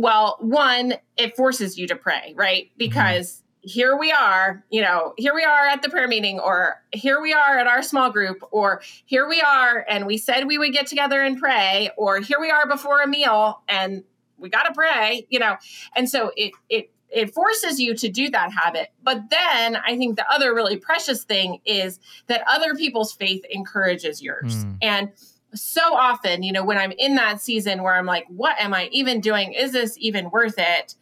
[0.00, 2.70] well, one, it forces you to pray, right?
[2.78, 7.20] Because here we are, you know, here we are at the prayer meeting, or here
[7.20, 10.72] we are at our small group, or here we are, and we said we would
[10.72, 14.02] get together and pray, or here we are before a meal and
[14.38, 15.56] we got to pray, you know.
[15.94, 18.88] And so it, it, it forces you to do that habit.
[19.02, 24.22] But then I think the other really precious thing is that other people's faith encourages
[24.22, 24.64] yours.
[24.64, 24.78] Mm.
[24.80, 25.12] And
[25.54, 28.88] so often, you know, when I'm in that season where I'm like, what am I
[28.92, 29.52] even doing?
[29.52, 30.94] Is this even worth it?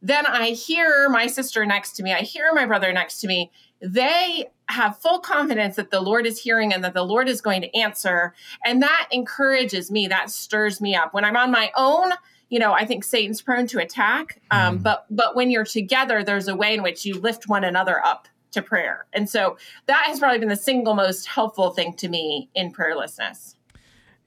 [0.00, 3.50] Then I hear my sister next to me, I hear my brother next to me.
[3.80, 7.62] They have full confidence that the Lord is hearing and that the Lord is going
[7.62, 8.34] to answer.
[8.64, 11.14] And that encourages me, that stirs me up.
[11.14, 12.10] When I'm on my own,
[12.48, 14.40] you know, I think Satan's prone to attack.
[14.50, 14.82] Um, Mm.
[14.82, 18.28] but but when you're together, there's a way in which you lift one another up
[18.52, 19.06] to prayer.
[19.12, 23.54] And so that has probably been the single most helpful thing to me in prayerlessness.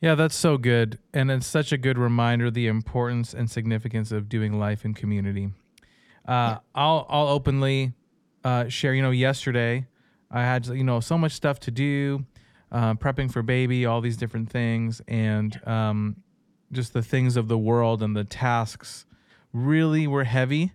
[0.01, 0.97] Yeah, that's so good.
[1.13, 5.51] And it's such a good reminder the importance and significance of doing life in community.
[6.27, 7.93] Uh, I'll I'll openly
[8.43, 8.93] uh, share.
[8.93, 9.87] You know, yesterday
[10.29, 12.25] I had you know so much stuff to do,
[12.71, 16.17] uh, prepping for baby, all these different things, and um,
[16.71, 19.05] just the things of the world and the tasks
[19.53, 20.73] really were heavy.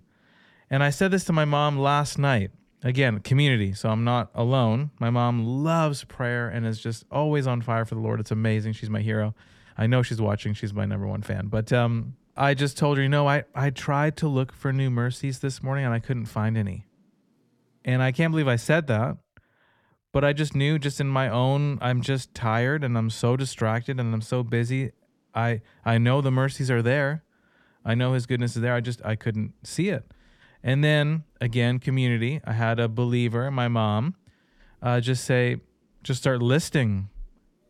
[0.71, 2.51] And I said this to my mom last night.
[2.83, 3.73] Again, community.
[3.73, 4.91] So I'm not alone.
[5.01, 8.21] My mom loves prayer and is just always on fire for the Lord.
[8.21, 8.75] It's amazing.
[8.75, 9.35] She's my hero.
[9.79, 10.55] I know she's watching.
[10.55, 11.49] She's my number one fan.
[11.49, 14.91] But um, I just told her, you know, I, I tried to look for new
[14.91, 16.87] mercies this morning and I couldn't find any.
[17.85, 19.17] And I can't believe I said that.
[20.13, 24.01] But I just knew, just in my own, I'm just tired and I'm so distracted
[24.01, 24.93] and I'm so busy.
[25.35, 27.23] I I know the mercies are there.
[27.85, 28.75] I know His goodness is there.
[28.75, 30.11] I just I couldn't see it.
[30.67, 32.41] And then again, community.
[32.45, 34.17] I had a believer, my mom,
[34.83, 35.59] uh, just say,
[36.03, 37.09] just start listing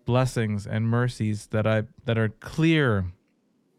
[0.07, 3.13] blessings and mercies that I that are clear.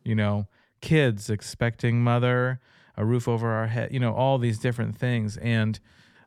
[0.04, 0.48] You know,
[0.82, 2.62] kids, expecting mother,
[2.96, 3.92] a roof over our head.
[3.92, 5.36] You know, all these different things.
[5.38, 5.80] And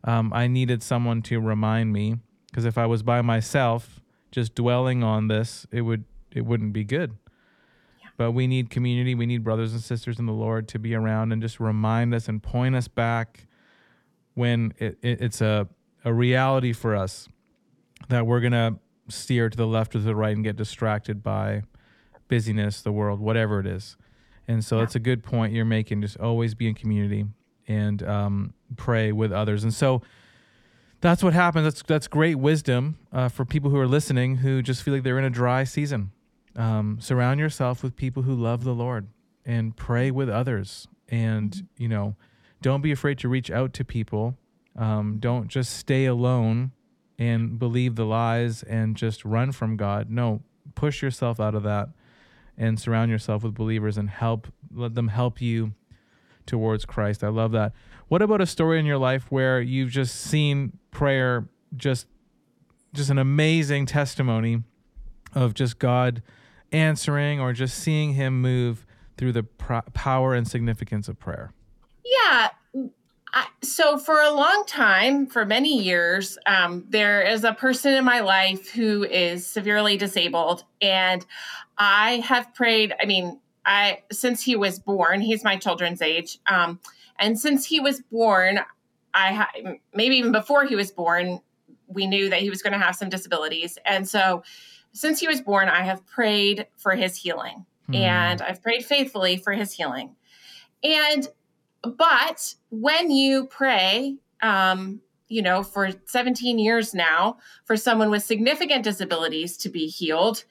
[0.02, 2.16] um, I needed someone to remind me
[2.48, 4.00] because if I was by myself,
[4.32, 7.16] just dwelling on this, it would it wouldn't be good.
[8.20, 9.14] But we need community.
[9.14, 12.28] We need brothers and sisters in the Lord to be around and just remind us
[12.28, 13.46] and point us back
[14.34, 15.66] when it, it, it's a,
[16.04, 17.30] a reality for us
[18.10, 18.78] that we're going to
[19.08, 21.62] steer to the left or to the right and get distracted by
[22.28, 23.96] busyness, the world, whatever it is.
[24.46, 26.02] And so it's a good point you're making.
[26.02, 27.24] Just always be in community
[27.68, 29.64] and um, pray with others.
[29.64, 30.02] And so
[31.00, 31.64] that's what happens.
[31.64, 35.18] That's that's great wisdom uh, for people who are listening who just feel like they're
[35.18, 36.12] in a dry season.
[36.56, 39.08] Um, surround yourself with people who love the Lord
[39.44, 40.88] and pray with others.
[41.08, 42.16] And you know,
[42.62, 44.36] don't be afraid to reach out to people.
[44.76, 46.72] Um, don't just stay alone
[47.18, 50.10] and believe the lies and just run from God.
[50.10, 50.42] No,
[50.74, 51.90] push yourself out of that
[52.56, 55.72] and surround yourself with believers and help let them help you
[56.46, 57.22] towards Christ.
[57.22, 57.72] I love that.
[58.08, 62.06] What about a story in your life where you've just seen prayer just
[62.92, 64.64] just an amazing testimony
[65.32, 66.22] of just God
[66.72, 71.52] answering or just seeing him move through the power and significance of prayer?
[72.04, 72.48] Yeah.
[73.32, 78.04] I, so for a long time, for many years, um, there is a person in
[78.04, 81.24] my life who is severely disabled, and
[81.78, 82.94] I have prayed.
[83.00, 86.80] I mean, I since he was born, he's my children's age, um,
[87.20, 88.60] and since he was born,
[89.14, 89.52] I ha-
[89.94, 91.40] maybe even before he was born,
[91.86, 94.42] we knew that he was going to have some disabilities, and so
[94.92, 97.94] since he was born, I have prayed for his healing, Hmm.
[97.94, 100.16] and I've prayed faithfully for his healing,
[100.82, 101.28] and
[101.82, 108.84] but when you pray um, you know for 17 years now for someone with significant
[108.84, 110.44] disabilities to be healed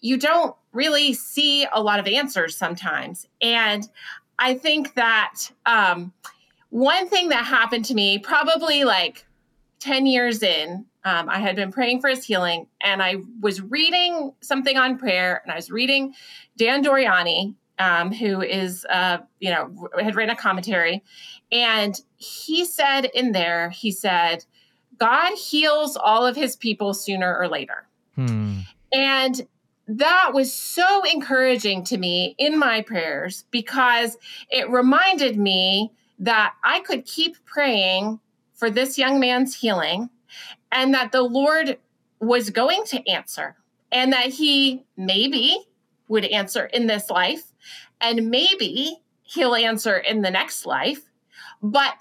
[0.00, 3.88] you don't really see a lot of answers sometimes and
[4.38, 5.34] i think that
[5.66, 6.12] um,
[6.70, 9.26] one thing that happened to me probably like
[9.80, 14.32] 10 years in um, i had been praying for his healing and i was reading
[14.40, 16.14] something on prayer and i was reading
[16.56, 21.02] dan doriani um, who is, uh, you know, had written a commentary,
[21.50, 24.44] and he said in there, he said,
[24.98, 27.86] God heals all of his people sooner or later.
[28.14, 28.60] Hmm.
[28.92, 29.46] And
[29.88, 34.16] that was so encouraging to me in my prayers because
[34.48, 38.20] it reminded me that I could keep praying
[38.54, 40.08] for this young man's healing
[40.72, 41.78] and that the Lord
[42.20, 43.56] was going to answer
[43.92, 45.58] and that he maybe
[46.08, 47.52] would answer in this life
[48.00, 51.02] and maybe he'll answer in the next life.
[51.62, 51.94] But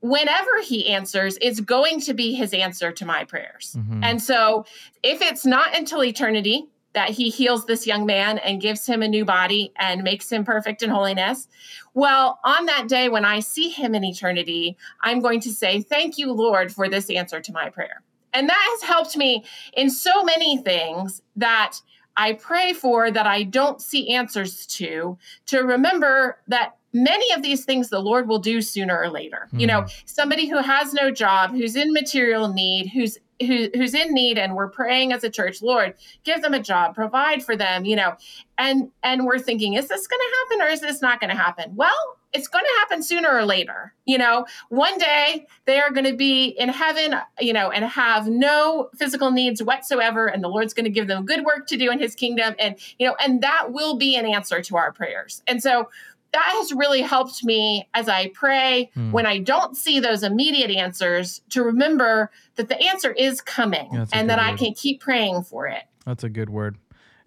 [0.00, 3.76] whenever he answers, it's going to be his answer to my prayers.
[3.78, 4.04] Mhm.
[4.04, 4.66] And so
[5.02, 9.08] if it's not until eternity that he heals this young man and gives him a
[9.08, 11.48] new body and makes him perfect in holiness,
[11.94, 16.18] well, on that day when I see him in eternity, I'm going to say, Thank
[16.18, 18.02] you, Lord, for this answer to my prayer.
[18.34, 19.44] And that has helped me
[19.76, 21.80] in so many things that
[22.16, 27.64] I pray for that I don't see answers to, to remember that many of these
[27.64, 29.48] things the Lord will do sooner or later.
[29.52, 29.88] You know, hmm.
[30.06, 34.54] somebody who has no job, who's in material need, who's who, who's in need and
[34.54, 35.94] we're praying as a church lord
[36.24, 38.16] give them a job provide for them you know
[38.58, 41.36] and and we're thinking is this going to happen or is this not going to
[41.36, 41.72] happen?
[41.74, 44.46] Well it's going to happen sooner or later you know?
[44.68, 49.30] One day they are going to be in heaven you know and have no physical
[49.30, 52.14] needs whatsoever and the lord's going to give them good work to do in his
[52.14, 55.42] kingdom and you know and that will be an answer to our prayers.
[55.46, 55.88] And so
[56.34, 59.12] that has really helped me as I pray Hmm.
[59.12, 64.06] when I don't see those immediate answers to remember that the answer is coming a
[64.12, 65.84] and that I can keep praying for it.
[66.04, 66.76] That's a good word.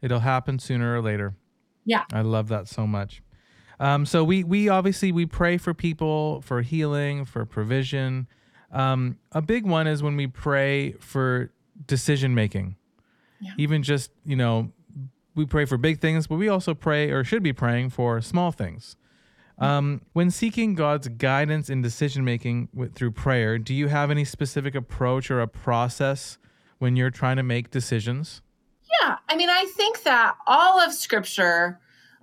[0.02, 1.34] It'll happen sooner or later.
[1.86, 2.04] Yeah.
[2.14, 3.24] I love that so much.
[3.80, 8.28] Um, so we we obviously we pray for people for healing, for provision.
[8.72, 11.52] Um, a big one is when we pray for
[11.86, 12.76] decision making.
[13.40, 13.52] Yeah.
[13.58, 14.72] Even just you know,
[15.38, 18.52] we pray for big things, but we also pray or should be praying for small
[18.52, 18.98] things.
[19.60, 24.76] Um, when seeking God's guidance in decision making through prayer, do you have any specific
[24.76, 26.38] approach or a process
[26.80, 28.42] when you're trying to make decisions?
[29.02, 31.80] Yeah, I mean, I think that all of scripture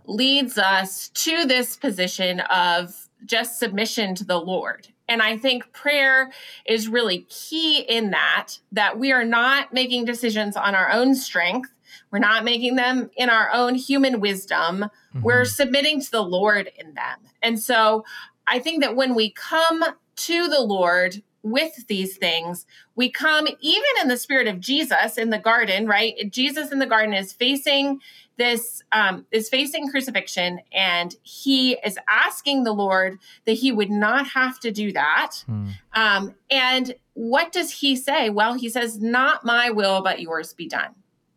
[0.06, 4.88] leads us to this position of just submission to the Lord.
[5.08, 6.30] And I think prayer
[6.66, 11.70] is really key in that, that we are not making decisions on our own strength.
[12.14, 14.88] We're not making them in our own human wisdom.
[15.20, 17.18] We're submitting to the Lord in them.
[17.42, 18.04] And so
[18.46, 23.90] I think that when we come to the Lord with these things, we come even
[24.00, 26.14] in the spirit of Jesus in the garden, right?
[26.30, 27.98] Jesus in the garden is facing
[28.36, 34.28] this, um, is facing crucifixion, and he is asking the Lord that he would not
[34.28, 35.42] have to do that.
[35.46, 35.70] Hmm.
[35.94, 38.30] Um, and what does he say?
[38.30, 40.94] Well, he says, Not my will, but yours be done.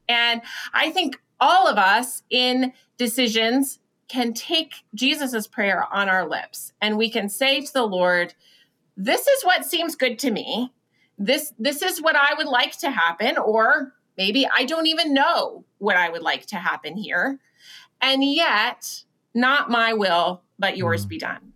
[0.08, 0.42] And
[0.74, 6.98] I think all of us in decisions can take Jesus's prayer on our lips and
[6.98, 8.34] we can say to the Lord,
[8.96, 10.72] this is what seems good to me.
[11.18, 15.66] This this is what I would like to happen or maybe I don't even know
[15.78, 17.40] what I would like to happen here.
[18.02, 21.10] And yet, not my will, but yours mm.
[21.10, 21.54] be done.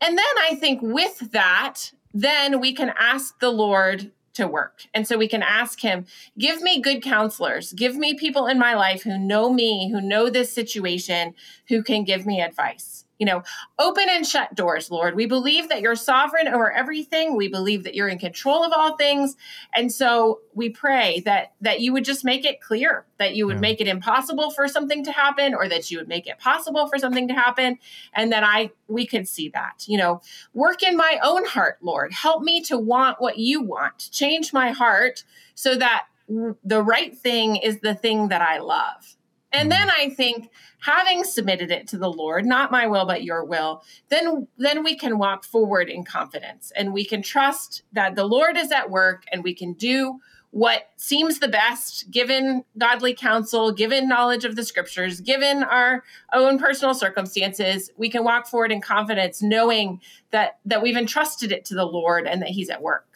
[0.00, 4.82] And then I think with that, then we can ask the Lord to work.
[4.94, 6.06] And so we can ask him,
[6.38, 10.30] give me good counselors, give me people in my life who know me, who know
[10.30, 11.34] this situation,
[11.68, 13.42] who can give me advice you know,
[13.78, 15.14] open and shut doors, Lord.
[15.14, 17.36] We believe that you're sovereign over everything.
[17.36, 19.36] We believe that you're in control of all things.
[19.72, 23.56] And so we pray that that you would just make it clear, that you would
[23.56, 23.60] yeah.
[23.60, 26.98] make it impossible for something to happen or that you would make it possible for
[26.98, 27.78] something to happen
[28.12, 29.84] and that I we could see that.
[29.86, 30.20] You know,
[30.52, 32.12] work in my own heart, Lord.
[32.12, 34.10] Help me to want what you want.
[34.12, 35.24] Change my heart
[35.54, 39.16] so that the right thing is the thing that I love.
[39.52, 39.70] And hmm.
[39.70, 43.82] then I think having submitted it to the Lord, not my will but your will,
[44.08, 48.56] then then we can walk forward in confidence and we can trust that the Lord
[48.56, 50.20] is at work and we can do
[50.56, 56.58] what seems the best given godly counsel, given knowledge of the scriptures, given our own
[56.58, 61.74] personal circumstances, we can walk forward in confidence knowing that that we've entrusted it to
[61.74, 63.06] the Lord and that he's at work.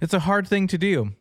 [0.00, 1.12] It's a hard thing to do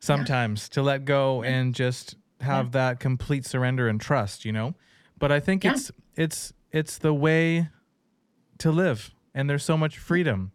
[0.00, 0.74] sometimes yeah.
[0.74, 2.70] to let go and just have yeah.
[2.72, 4.74] that complete surrender and trust, you know?
[5.18, 5.72] But I think yeah.
[5.72, 7.68] it's it's it's the way
[8.58, 10.52] to live and there's so much freedom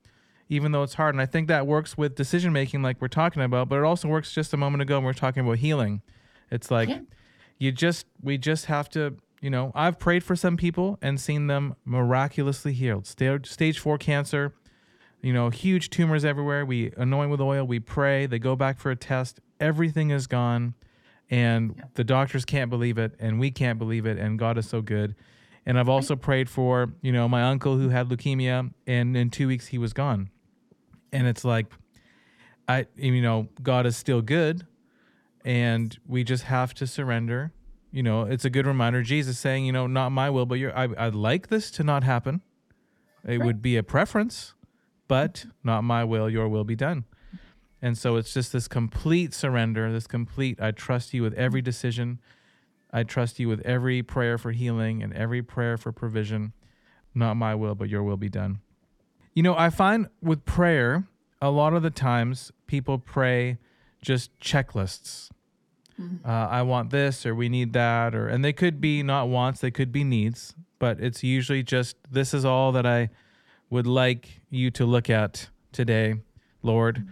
[0.50, 3.42] even though it's hard and I think that works with decision making like we're talking
[3.42, 6.02] about, but it also works just a moment ago when we are talking about healing.
[6.52, 7.00] It's like yeah.
[7.58, 11.48] you just we just have to you know, I've prayed for some people and seen
[11.48, 13.08] them miraculously healed.
[13.08, 14.54] Stage, stage four cancer,
[15.22, 16.64] you know, huge tumors everywhere.
[16.64, 20.76] We anoint with oil, we pray, they go back for a test, everything is gone
[21.32, 21.86] and yeah.
[21.96, 25.16] the doctors can't believe it and we can't believe it and god is so good.
[25.66, 29.48] And i've also prayed for you know my uncle who had leukemia and in two
[29.48, 30.30] weeks he was gone.
[31.12, 31.68] And it's like
[32.68, 34.68] i you know god is still good
[35.44, 37.54] and we just have to surrender.
[37.92, 39.02] You know it's a good reminder.
[39.02, 42.04] Jesus saying you know not my will but your I, i'd like this to not
[42.04, 42.42] happen.
[43.24, 43.46] It right.
[43.46, 44.54] would be a preference
[45.08, 45.50] but mm-hmm.
[45.64, 47.06] not my will your will be done
[47.82, 52.20] and so it's just this complete surrender, this complete, I trust you with every decision.
[52.94, 56.54] I trust you with every prayer for healing and every prayer for provision.
[57.16, 58.60] Not my will, but your will be done.
[59.34, 61.08] You know, I find with prayer,
[61.42, 63.58] a lot of the times people pray
[64.02, 65.30] just checklists.
[66.00, 66.28] Mm-hmm.
[66.28, 69.62] Uh, I want this, or we need that, or and they could be not wants,
[69.62, 73.10] they could be needs, but it's usually just this is all that I
[73.70, 76.16] would like you to look at today,
[76.62, 76.98] Lord.
[76.98, 77.12] Mm-hmm.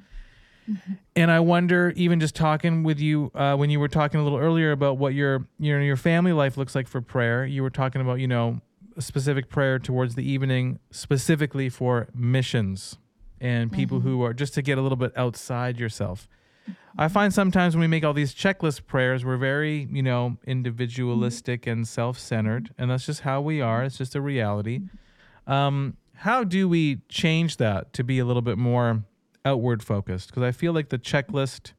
[0.69, 0.93] Mm-hmm.
[1.15, 4.37] And I wonder, even just talking with you uh, when you were talking a little
[4.37, 7.45] earlier about what your your your family life looks like for prayer.
[7.45, 8.61] You were talking about you know
[8.95, 12.97] a specific prayer towards the evening, specifically for missions
[13.41, 14.09] and people mm-hmm.
[14.09, 16.27] who are just to get a little bit outside yourself.
[16.97, 21.65] I find sometimes when we make all these checklist prayers, we're very, you know, individualistic
[21.65, 23.83] and self-centered, and that's just how we are.
[23.83, 24.81] It's just a reality.
[25.47, 29.03] Um, how do we change that to be a little bit more
[29.45, 31.73] outward focused because I feel like the checklist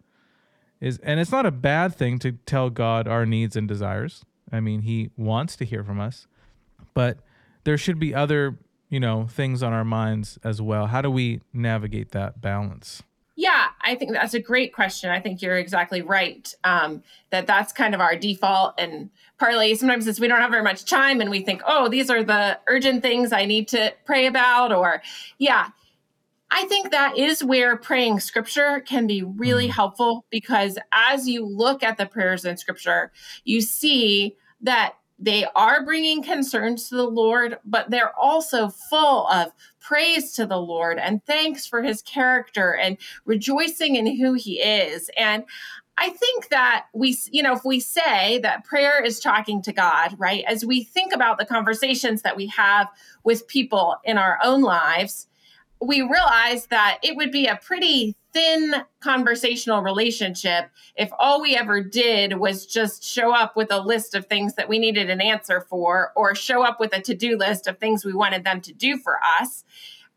[0.80, 4.24] is, and it's not a bad thing to tell God our needs and desires.
[4.52, 6.26] I mean, He wants to hear from us,
[6.94, 7.18] but
[7.64, 10.86] there should be other, you know, things on our minds as well.
[10.86, 13.02] How do we navigate that balance?
[13.36, 15.08] Yeah, I think that's a great question.
[15.08, 16.52] I think you're exactly right.
[16.62, 20.62] Um, that that's kind of our default, and partly sometimes it's we don't have very
[20.62, 24.26] much time, and we think, oh, these are the urgent things I need to pray
[24.26, 25.02] about, or
[25.38, 25.68] yeah,
[26.50, 29.72] I think that is where praying scripture can be really mm.
[29.72, 33.12] helpful because as you look at the prayers in scripture,
[33.44, 39.52] you see that they are bringing concerns to the Lord, but they're also full of
[39.78, 45.10] praise to the Lord and thanks for his character and rejoicing in who he is.
[45.16, 45.44] And
[45.98, 50.14] I think that we, you know, if we say that prayer is talking to God,
[50.18, 52.88] right, as we think about the conversations that we have
[53.22, 55.26] with people in our own lives,
[55.80, 61.82] we realized that it would be a pretty thin conversational relationship if all we ever
[61.82, 65.60] did was just show up with a list of things that we needed an answer
[65.62, 68.96] for or show up with a to-do list of things we wanted them to do
[68.98, 69.64] for us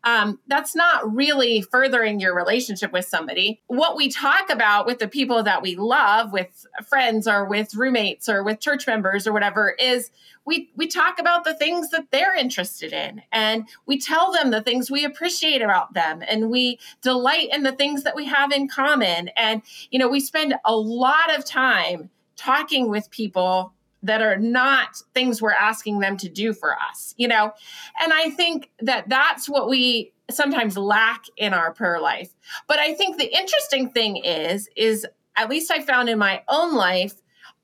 [0.04, 3.62] um, that's not really furthering your relationship with somebody.
[3.66, 8.28] What we talk about with the people that we love, with friends or with roommates
[8.28, 10.10] or with church members or whatever, is
[10.44, 14.60] we we talk about the things that they're interested in, and we tell them the
[14.60, 18.68] things we appreciate about them, and we delight in the things that we have in
[18.68, 19.30] common.
[19.36, 23.72] And you know, we spend a lot of time talking with people
[24.04, 27.52] that are not things we're asking them to do for us, you know?
[28.00, 32.30] And I think that that's what we sometimes lack in our prayer life.
[32.66, 36.74] But I think the interesting thing is, is at least I found in my own
[36.74, 37.14] life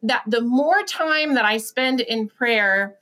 [0.02, 2.96] that the more time that I spend in prayer,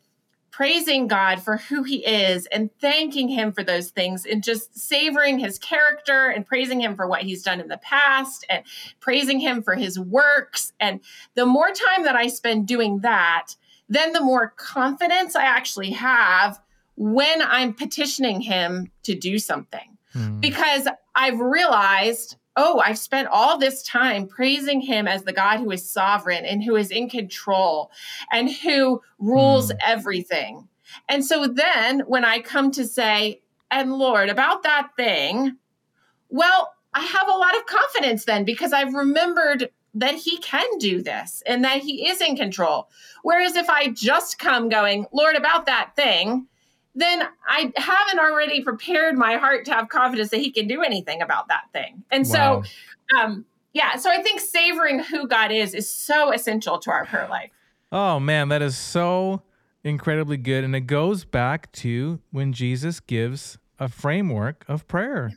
[0.59, 5.39] praising God for who he is and thanking him for those things and just savoring
[5.39, 8.65] his character and praising him for what he's done in the past and
[8.99, 10.73] praising him for his works.
[10.81, 10.99] And
[11.37, 13.55] the more time that I spend doing that,
[13.89, 16.59] then the more confidence I actually have
[16.97, 19.97] when I'm petitioning him to do something.
[20.13, 20.41] Hmm.
[20.41, 25.71] Because I've realized oh, I've spent all this time praising him as the God who
[25.71, 27.93] is sovereign and who is in control
[28.33, 29.77] and who rules mm.
[29.81, 30.69] everything.
[31.09, 35.57] And so then when I come to say, and Lord, about that thing,
[36.31, 41.01] well, I have a lot of confidence then because I've remembered that he can do
[41.01, 42.89] this and that he is in control.
[43.23, 46.49] Whereas if I just come going, Lord, about that thing,
[46.99, 51.23] then I haven't already prepared my heart to have confidence that he can do anything
[51.23, 52.03] about that thing.
[52.11, 52.63] And wow.
[52.63, 57.07] so, um, yeah, so I think savoring who God is is so essential to our
[57.07, 57.51] prayer life.
[57.93, 59.43] Oh man, that is so
[59.85, 60.65] incredibly good.
[60.65, 65.33] And it goes back to when Jesus gives a framework of prayer.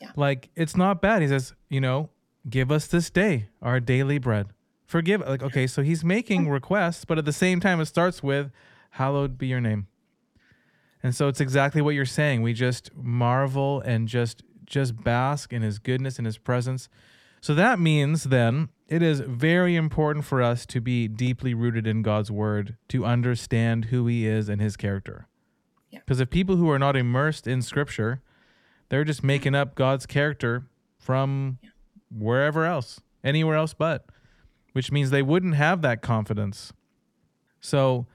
[0.00, 0.12] Yeah.
[0.16, 1.20] Like it's not bad.
[1.20, 2.08] He says, you know,
[2.48, 4.48] give us this day our daily bread.
[4.86, 8.50] Forgive like okay, so he's making requests, but at the same time it starts with
[8.90, 9.88] hallowed be your name.
[11.06, 12.42] And so it's exactly what you're saying.
[12.42, 16.88] We just marvel and just just bask in his goodness and his presence.
[17.40, 22.02] So that means then it is very important for us to be deeply rooted in
[22.02, 25.28] God's word to understand who he is and his character.
[25.92, 26.24] Because yeah.
[26.24, 28.20] if people who are not immersed in scripture,
[28.88, 30.66] they're just making up God's character
[30.98, 31.70] from yeah.
[32.10, 34.06] wherever else, anywhere else but,
[34.72, 36.72] which means they wouldn't have that confidence.
[37.60, 38.08] So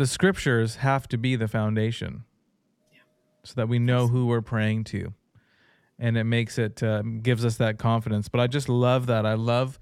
[0.00, 2.24] the scriptures have to be the foundation
[2.90, 3.00] yeah.
[3.44, 5.12] so that we know who we're praying to.
[5.98, 8.26] And it makes it uh, gives us that confidence.
[8.26, 9.26] But i just love that.
[9.26, 9.78] I love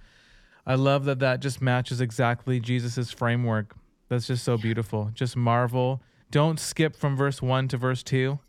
[0.66, 3.76] i love that that just matches exactly jesus's framework.
[4.08, 5.12] That's just so beautiful.
[5.14, 6.02] Just marvel.
[6.32, 8.40] Don't skip from verse 1 to verse 2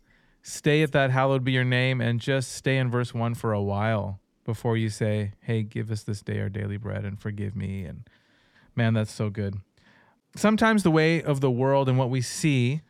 [0.42, 3.62] stay at that hallowed be your name and just stay in verse 1 for a
[3.62, 7.84] while before you say hey give us this day our daily bread and forgive me.
[7.84, 8.08] And
[8.74, 9.54] man that's so good
[10.36, 12.82] sometimes the way of the world and what we see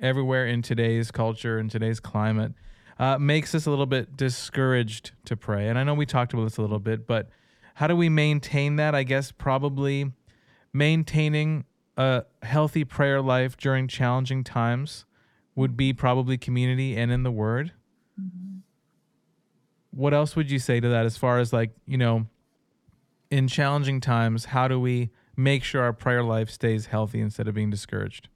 [0.00, 2.52] everywhere in today's culture and today's climate
[2.98, 5.68] uh, makes us a little bit discouraged to pray.
[5.68, 7.28] And I know we talked about this a little bit, but
[7.74, 8.94] how do we maintain that?
[8.94, 10.12] I guess probably
[10.72, 11.64] maintaining
[11.96, 15.04] a healthy prayer life during challenging times
[15.54, 17.72] would be probably community and in the Word.
[18.20, 18.58] Mm-hmm.
[19.90, 22.26] What else would you say to that as far as like, you know,
[23.30, 27.54] in challenging times, how do we make sure our prayer life stays healthy instead of
[27.54, 28.28] being discouraged?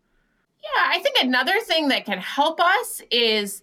[0.63, 3.63] Yeah, I think another thing that can help us is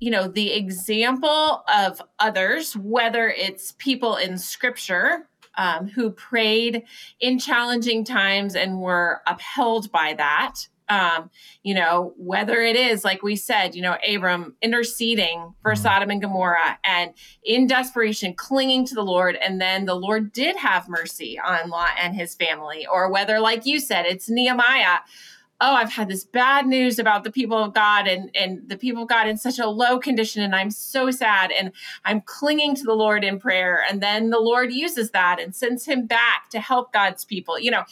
[0.00, 6.82] you know the example of others whether it's people in scripture um, who prayed
[7.20, 11.30] in challenging times and were upheld by that um,
[11.62, 15.82] you know, whether it is, like we said, you know, Abram interceding for mm-hmm.
[15.82, 17.12] Sodom and Gomorrah and
[17.42, 19.36] in desperation clinging to the Lord.
[19.36, 22.86] And then the Lord did have mercy on Lot and his family.
[22.86, 24.98] Or whether, like you said, it's Nehemiah.
[25.60, 29.04] Oh, I've had this bad news about the people of God and, and the people
[29.04, 30.42] of God in such a low condition.
[30.42, 31.50] And I'm so sad.
[31.52, 31.72] And
[32.04, 33.82] I'm clinging to the Lord in prayer.
[33.88, 37.58] And then the Lord uses that and sends him back to help God's people.
[37.58, 37.84] You know,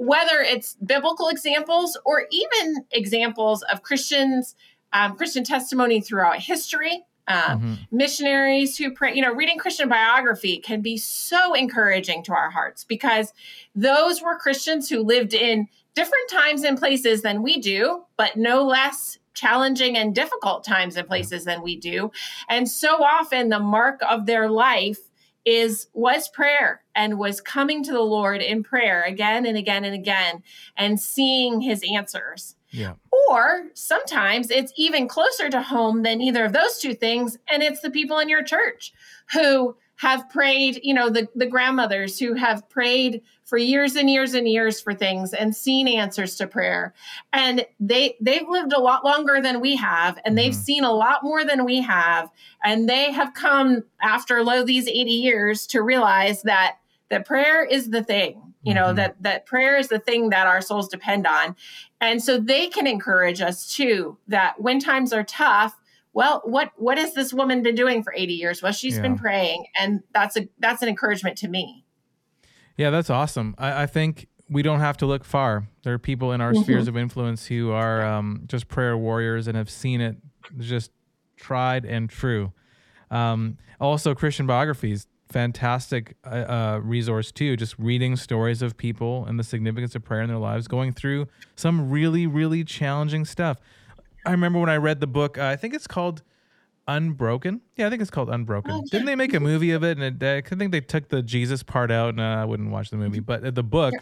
[0.00, 4.56] whether it's biblical examples or even examples of Christians,
[4.94, 7.74] um, Christian testimony throughout history, um, mm-hmm.
[7.92, 12.82] missionaries who pray, you know, reading Christian biography can be so encouraging to our hearts
[12.82, 13.34] because
[13.74, 18.64] those were Christians who lived in different times and places than we do, but no
[18.64, 22.10] less challenging and difficult times and places than we do.
[22.48, 25.09] And so often the mark of their life
[25.50, 29.94] is was prayer and was coming to the Lord in prayer again and again and
[29.94, 30.42] again
[30.76, 32.54] and seeing his answers.
[32.70, 32.94] Yeah.
[33.28, 37.80] Or sometimes it's even closer to home than either of those two things and it's
[37.80, 38.92] the people in your church
[39.32, 44.32] who have prayed, you know, the, the grandmothers who have prayed for years and years
[44.32, 46.94] and years for things and seen answers to prayer.
[47.34, 50.62] And they they've lived a lot longer than we have and they've mm-hmm.
[50.62, 52.30] seen a lot more than we have.
[52.64, 56.78] And they have come after low these 80 years to realize that
[57.10, 58.96] that prayer is the thing, you know, mm-hmm.
[58.96, 61.54] that that prayer is the thing that our souls depend on.
[62.00, 65.76] And so they can encourage us too that when times are tough,
[66.12, 69.02] well what what has this woman been doing for 80 years well she's yeah.
[69.02, 71.84] been praying and that's a that's an encouragement to me
[72.76, 73.54] Yeah, that's awesome.
[73.58, 75.68] I, I think we don't have to look far.
[75.84, 76.62] There are people in our Mhm.
[76.62, 80.16] spheres of influence who are um, just prayer warriors and have seen it
[80.58, 80.90] just
[81.36, 82.52] tried and true.
[83.10, 87.56] Um, also, Christian biographies, fantastic uh, uh, resource too.
[87.56, 91.28] Just reading stories of people and the significance of prayer in their lives, going through
[91.56, 93.58] some really, really challenging stuff.
[94.26, 95.38] I remember when I read the book.
[95.38, 96.22] Uh, I think it's called
[96.88, 97.60] Unbroken.
[97.76, 98.72] Yeah, I think it's called Unbroken.
[98.72, 99.98] Oh, Didn't they make a movie of it?
[99.98, 102.14] And it, I think they took the Jesus part out.
[102.16, 103.20] No, I wouldn't watch the movie.
[103.20, 103.94] But uh, the book,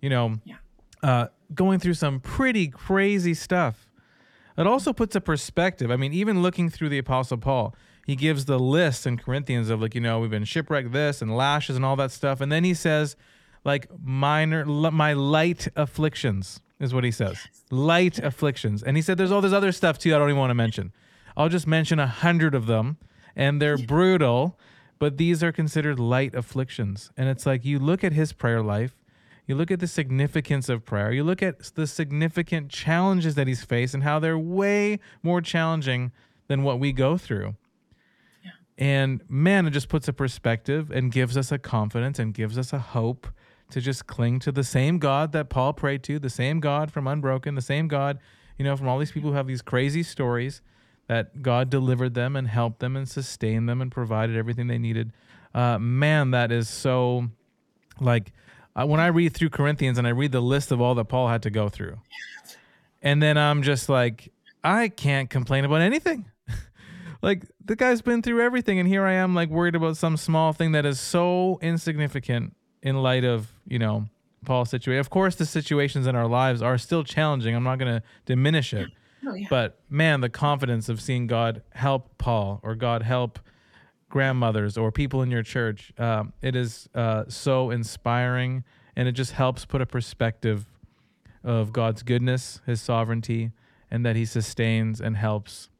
[0.00, 0.56] you know, Yeah.
[1.02, 3.86] uh, going through some pretty crazy stuff.
[4.56, 5.90] It also puts a perspective.
[5.90, 7.74] I mean, even looking through the Apostle Paul,
[8.06, 11.34] he gives the list in Corinthians of like, you know, we've been shipwrecked this and
[11.36, 12.40] lashes and all that stuff.
[12.40, 13.16] And then he says,
[13.64, 17.38] like, minor, my light afflictions is what he says.
[17.70, 18.82] Light afflictions.
[18.82, 20.92] And he said, there's all this other stuff too I don't even want to mention.
[21.36, 22.98] I'll just mention a hundred of them
[23.34, 24.58] and they're brutal,
[24.98, 27.10] but these are considered light afflictions.
[27.16, 29.02] And it's like, you look at his prayer life
[29.46, 31.12] you look at the significance of prayer.
[31.12, 36.12] You look at the significant challenges that he's faced and how they're way more challenging
[36.46, 37.56] than what we go through.
[38.78, 42.72] And man, it just puts a perspective and gives us a confidence and gives us
[42.72, 43.26] a hope
[43.72, 47.06] to just cling to the same God that Paul prayed to, the same God from
[47.06, 48.18] Unbroken, the same God,
[48.58, 50.60] you know, from all these people who have these crazy stories
[51.08, 55.12] that God delivered them and helped them and sustained them and provided everything they needed.
[55.54, 57.28] Uh, man, that is so
[58.00, 58.32] like
[58.74, 61.28] uh, when I read through Corinthians and I read the list of all that Paul
[61.28, 61.98] had to go through,
[63.02, 64.32] and then I'm just like,
[64.64, 66.30] I can't complain about anything.
[67.22, 70.52] like the guy's been through everything, and here I am, like worried about some small
[70.52, 74.06] thing that is so insignificant in light of you know
[74.44, 75.00] Paul's situation.
[75.00, 77.54] Of course, the situations in our lives are still challenging.
[77.54, 78.88] I'm not going to diminish it,
[79.26, 79.46] Oh, yeah.
[79.48, 83.38] but man, the confidence of seeing God help Paul or God help
[84.08, 88.64] grandmothers or people in your church, um, it is uh, so inspiring
[88.96, 90.66] and it just helps put a perspective
[91.44, 93.52] of God's goodness, His sovereignty,
[93.90, 95.70] and that He sustains and helps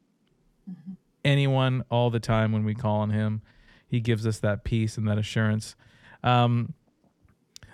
[1.24, 3.42] anyone all the time when we call on Him.
[3.86, 5.76] He gives us that peace and that assurance.
[6.24, 6.74] Um,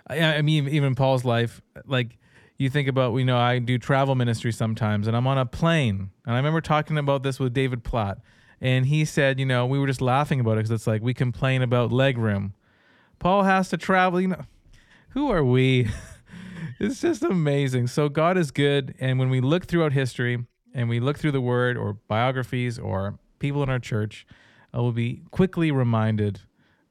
[0.09, 2.19] I, I mean, even Paul's life, like
[2.57, 6.11] you think about, you know, I do travel ministry sometimes, and I'm on a plane,
[6.27, 8.19] and I remember talking about this with David Platt,
[8.61, 11.15] and he said, you know, we were just laughing about it because it's like we
[11.15, 12.55] complain about leg room.
[13.19, 14.43] Paul has to travel, you know.
[15.11, 15.89] Who are we?
[16.81, 17.87] it's just amazing.
[17.87, 20.45] So God is good, and when we look throughout history
[20.75, 24.27] and we look through the Word or biographies or people in our church,
[24.75, 26.41] uh, we'll be quickly reminded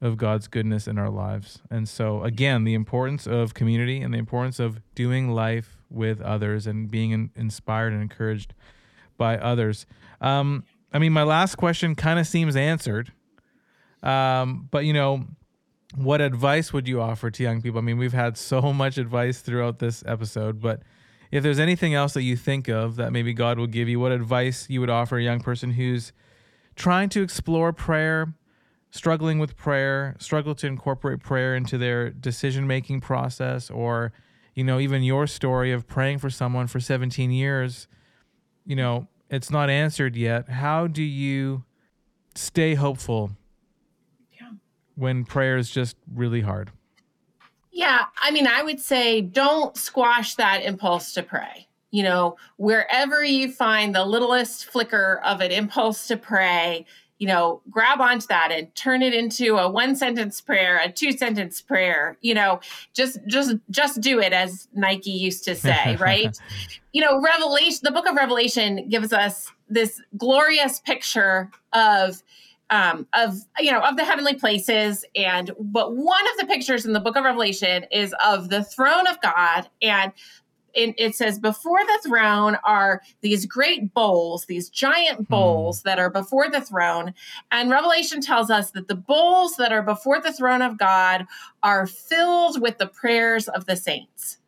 [0.00, 1.60] of God's goodness in our lives.
[1.70, 6.66] And so, again, the importance of community and the importance of doing life with others
[6.66, 8.54] and being in, inspired and encouraged
[9.16, 9.86] by others.
[10.20, 13.12] Um, I mean, my last question kind of seems answered.
[14.02, 15.26] Um, but, you know,
[15.96, 17.78] what advice would you offer to young people?
[17.78, 20.82] I mean, we've had so much advice throughout this episode, but
[21.30, 24.12] if there's anything else that you think of that maybe God will give you, what
[24.12, 26.12] advice you would offer a young person who's
[26.76, 28.32] trying to explore prayer,
[28.90, 34.12] struggling with prayer, struggle to incorporate prayer into their decision making process, or,
[34.54, 37.86] you know, even your story of praying for someone for 17 years,
[38.64, 40.48] you know, it's not answered yet.
[40.48, 41.64] How do you
[42.34, 43.30] stay hopeful
[44.32, 44.52] Yeah.
[44.94, 46.70] when prayer is just really hard?
[47.70, 51.68] Yeah, I mean, I would say don't squash that impulse to pray.
[51.90, 56.84] You know, wherever you find the littlest flicker of an impulse to pray,
[57.18, 61.12] you know, grab onto that and turn it into a one sentence prayer, a two
[61.12, 62.16] sentence prayer.
[62.20, 62.60] You know,
[62.94, 66.38] just just just do it as Nike used to say, right?
[66.92, 72.22] you know, Revelation, the book of Revelation gives us this glorious picture of
[72.70, 76.92] um, of you know of the heavenly places and but one of the pictures in
[76.92, 80.12] the book of revelation is of the throne of god and
[80.78, 85.24] it, it says before the throne are these great bowls these giant hmm.
[85.24, 87.12] bowls that are before the throne.
[87.50, 91.26] And revelation tells us that the bowls that are before the throne of god
[91.62, 94.38] are filled with the prayers of the saints.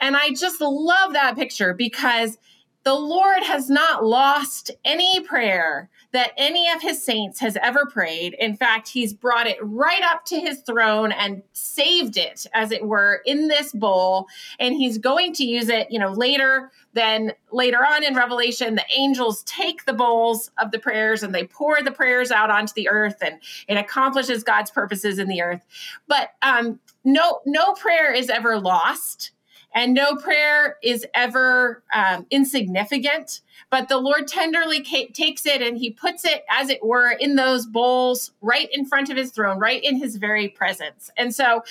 [0.00, 2.38] And i just love that picture because
[2.82, 8.34] the Lord has not lost any prayer that any of his saints has ever prayed.
[8.38, 12.84] In fact, he's brought it right up to his throne and saved it, as it
[12.84, 14.26] were, in this bowl.
[14.58, 16.72] And he's going to use it, you know, later.
[16.94, 21.46] Then later on in Revelation, the angels take the bowls of the prayers and they
[21.46, 25.64] pour the prayers out onto the earth, and it accomplishes God's purposes in the earth.
[26.08, 29.32] But um, no, no prayer is ever lost
[29.72, 33.40] And no prayer is ever um, insignificant,
[33.70, 37.36] but the Lord tenderly ca- takes it and he puts it, as it were, in
[37.36, 41.10] those bowls right in front of his throne, right in his very presence.
[41.16, 41.62] And so,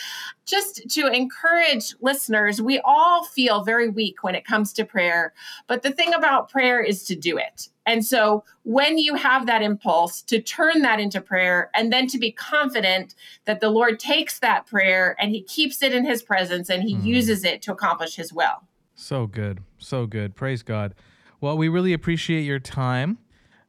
[0.45, 5.33] just to encourage listeners, we all feel very weak when it comes to prayer.
[5.67, 7.69] But the thing about prayer is to do it.
[7.89, 12.19] And so when you have that impulse to turn that into prayer and then to
[12.19, 13.15] be confident
[13.45, 16.95] that the Lord takes that prayer and he keeps it in his presence and he
[16.95, 17.03] Mhm.
[17.03, 18.61] uses it to accomplish his will.
[18.93, 19.61] So good.
[19.79, 20.35] So good.
[20.35, 20.93] Praise God.
[21.41, 23.17] Well, we really appreciate your time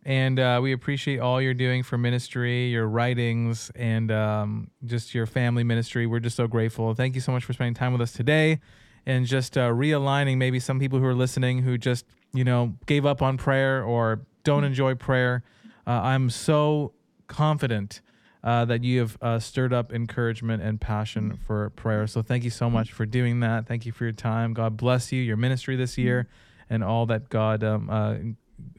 [0.05, 5.25] and uh, we appreciate all you're doing for ministry, your writings, and um, just your
[5.25, 6.07] family ministry.
[6.07, 6.95] We're just so grateful.
[6.95, 8.61] Thank you so much for spending time with us today
[9.07, 13.07] and just uh, realigning maybe some people who are listening who just, you know, gave
[13.07, 15.43] up on prayer or don't enjoy prayer.
[15.87, 16.93] Uh, I'm so
[17.27, 18.01] confident
[18.43, 22.07] uh, that you have uh, stirred up encouragement and passion for prayer.
[22.07, 23.67] So thank you so much for doing that.
[23.67, 24.55] Thank you for your time.
[24.55, 26.29] God bless you, your ministry this year,
[26.69, 28.17] and all that God um, uh,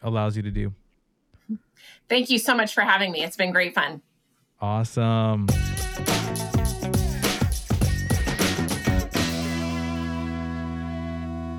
[0.02, 0.74] allows you to do.
[2.10, 3.24] Thank you so much for having me.
[3.24, 4.02] It's been great fun.
[4.60, 5.48] Awesome.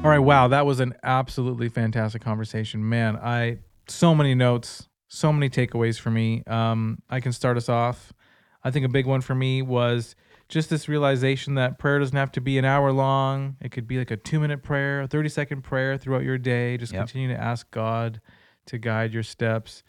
[0.04, 2.88] All right, wow, that was an absolutely fantastic conversation.
[2.88, 6.42] Man, I so many notes, so many takeaways for me.
[6.48, 8.12] Um, I can start us off.
[8.64, 10.16] I think a big one for me was
[10.48, 13.56] just this realization that prayer doesn't have to be an hour long.
[13.60, 16.76] It could be like a two minute prayer, a 30 second prayer throughout your day.
[16.78, 17.06] Just Yep.
[17.06, 18.20] continue to ask God
[18.66, 19.84] to guide your steps.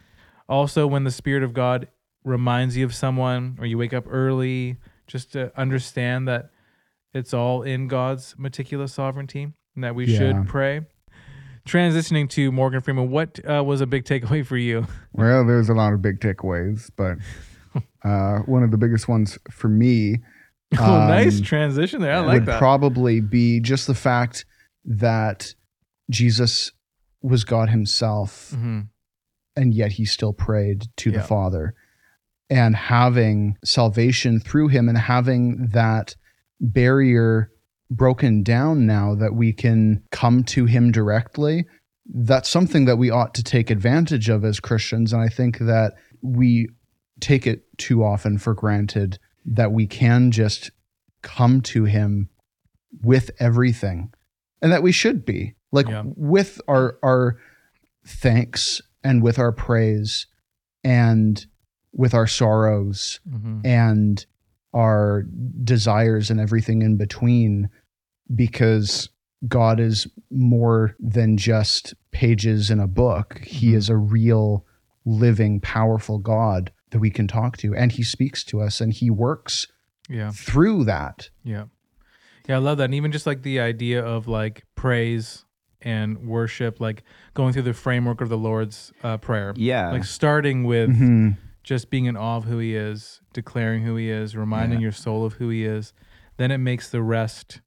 [0.48, 1.88] Also, when the Spirit of God
[2.24, 6.52] reminds you of someone or you wake up early, just to understand that
[7.16, 10.18] it's all in God's meticulous sovereignty and that we Yeah.
[10.18, 10.82] should pray.
[11.66, 14.86] Transitioning to Morgan Freeman, what uh, was a big takeaway for you?
[15.14, 17.18] Well, there's a lot of big takeaways, but
[18.04, 20.18] uh, one of the biggest ones for me
[20.80, 22.16] oh, nice Um, transition there.
[22.16, 22.58] I would like that.
[22.58, 24.44] probably be just the fact
[24.86, 25.54] that
[26.10, 26.72] Jesus
[27.22, 28.82] was God Himself, hmm
[29.56, 31.20] and yet He still prayed to Yeah.
[31.20, 31.76] the Father,
[32.50, 36.16] and having salvation through Him, and having that
[36.60, 37.52] barrier
[37.96, 41.66] broken down now that we can come to Him directly.
[42.06, 45.94] That's something that we ought to take advantage of as Christians, and I think that
[46.22, 46.68] we
[47.20, 50.72] take it too often for granted that we can just
[51.22, 52.30] come to him
[53.02, 54.12] with everything
[54.62, 56.04] and that we should be like Yeah.
[56.06, 57.38] with our our
[58.06, 60.28] thanks and with our praise
[60.84, 61.46] and
[61.94, 64.26] with our sorrows hmm and
[64.74, 65.24] our
[65.64, 67.70] desires and everything in between
[68.34, 69.10] because
[69.48, 73.40] God is more than just pages in a book.
[73.44, 73.76] He Mhm.
[73.76, 74.66] is a real,
[75.06, 79.10] living, powerful God that we can talk to, and He speaks to us and He
[79.10, 79.68] works
[80.10, 80.32] Yeah.
[80.32, 81.30] through that.
[81.44, 81.66] Yeah.
[82.48, 82.86] Yeah, I love that.
[82.86, 85.46] And even just like the idea of like praise
[85.82, 87.04] and worship, like
[87.34, 89.54] going through the framework of the Lord's uh, Prayer.
[89.58, 89.92] Yeah.
[89.92, 91.30] Like starting with Mm-hmm.
[91.64, 94.84] just being in awe of who he is, declaring who he is, reminding Yeah.
[94.84, 95.94] your soul of who he is.
[96.38, 97.62] Then it makes the rest, you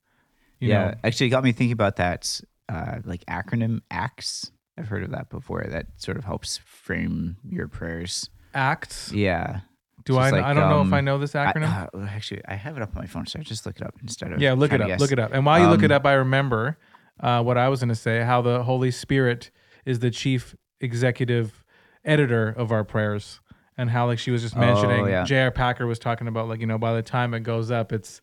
[0.60, 0.88] yeah.
[0.88, 0.94] know.
[1.04, 4.50] Actually, it got me thinking about that uh, like acronym ACTS.
[4.78, 5.64] I've heard of that before.
[5.68, 8.28] That sort of helps frame your prayers.
[8.54, 9.10] Acts.
[9.12, 9.60] Yeah.
[10.04, 10.30] Do I?
[10.30, 11.88] like, I don't know if um, I know this I- acronym.
[11.94, 13.94] uh, actually, I have it up on my phone, so I just look it up
[14.02, 15.00] instead of yeah, look it up.
[15.00, 15.32] Look it up.
[15.32, 16.78] And while you look it Um, up, I remember
[17.20, 18.22] uh, what I was going to say.
[18.22, 19.50] How the Holy Spirit
[19.84, 21.64] is the chief executive
[22.04, 23.40] editor of our prayers,
[23.76, 25.06] and how like she was just Oh, mentioning.
[25.06, 25.24] yeah.
[25.24, 25.50] J.I.
[25.50, 28.20] Packer was talking about like you know by the time it goes up, it's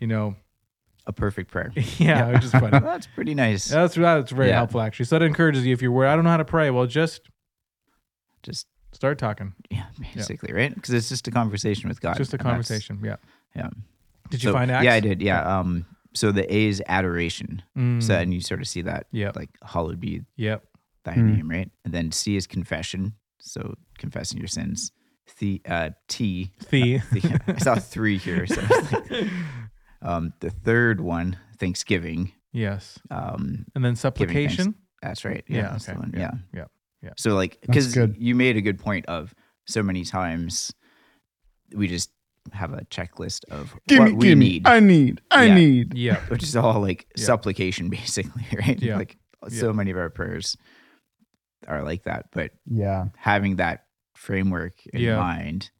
[0.00, 0.34] you know
[1.08, 1.72] A perfect prayer.
[1.98, 2.70] yeah, which is funny.
[2.78, 3.66] That's pretty nice.
[3.66, 4.56] That's that's very Yeah.
[4.58, 5.06] helpful actually.
[5.06, 6.10] So that encourages you if you're worried.
[6.10, 6.70] I don't know how to pray.
[6.70, 7.22] Well, just
[8.42, 9.54] Just start talking.
[9.70, 10.74] yeah, basically, right?
[10.74, 12.16] Because it's just a conversation with God.
[12.16, 13.00] Just a and that's- conversation.
[13.02, 13.16] Yeah.
[13.56, 13.70] Yeah.
[14.30, 14.84] Did you So- find acts?
[14.84, 15.22] Yeah, I did.
[15.22, 15.58] Yeah.
[15.60, 15.86] Um.
[16.14, 17.62] So the A is adoration.
[17.76, 19.06] Mm, So and you sort of see that.
[19.12, 19.36] Yep.
[19.36, 20.64] Like hallowed be yep.
[21.04, 21.32] thy Hmm.
[21.36, 21.70] name, right?
[21.84, 23.14] And then C is confession.
[23.40, 24.92] So confessing your sins.
[25.38, 26.50] The uh, T.
[26.70, 26.98] The.
[27.12, 28.46] the- I saw three here.
[28.46, 29.30] So I was like,
[30.02, 32.32] um, the third one, Thanksgiving.
[32.52, 32.98] yes.
[33.10, 34.74] Um, And then supplication.
[35.02, 35.44] that's right.
[35.48, 36.10] Yeah, Yeah, that's the okay, one.
[36.14, 36.30] yeah, Yeah.
[36.54, 36.64] yeah,
[37.02, 37.10] yeah.
[37.16, 39.34] So like, because you made a good point of
[39.66, 40.72] so many times
[41.74, 42.10] we just
[42.52, 44.70] have a checklist of Give what me, we give need, me.
[44.70, 45.20] I need.
[45.30, 45.54] I Yeah.
[45.54, 45.94] need.
[45.94, 46.20] Yeah.
[46.28, 47.24] which is all like Yeah.
[47.26, 48.80] supplication, basically, right?
[48.80, 48.96] Yeah.
[48.96, 49.18] Like
[49.48, 50.56] so many of our prayers
[51.66, 53.06] are like that, but Yeah.
[53.16, 53.84] having that
[54.14, 55.16] framework in Yeah.
[55.16, 55.70] mind,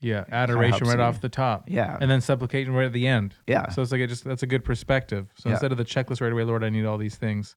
[0.00, 0.24] Yeah.
[0.30, 1.64] Adoration helps right off the top.
[1.68, 3.34] yeah, And then supplication right at the end.
[3.46, 5.26] yeah, So it's like it just that's a good perspective.
[5.36, 5.54] So Yeah.
[5.54, 7.56] instead of the checklist right away, Lord, I need all these things.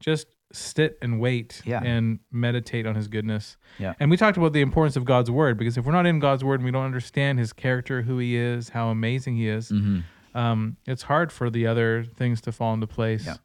[0.00, 1.82] Just sit and wait Yeah.
[1.84, 3.56] and meditate on his goodness.
[3.78, 3.94] Yeah.
[4.00, 6.42] And we talked about the importance of God's word because if we're not in God's
[6.44, 10.00] word and we don't understand his character, who he is, how amazing he is, hmm
[10.34, 13.24] um, it's hard for the other things to fall into place.
[13.24, 13.36] Yeah.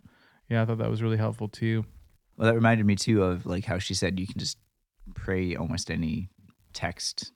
[0.49, 1.85] yeah, I thought that was really helpful too.
[2.35, 4.57] Well, that reminded me too of like how she said you can just
[5.13, 6.29] pray almost any
[6.73, 7.31] text.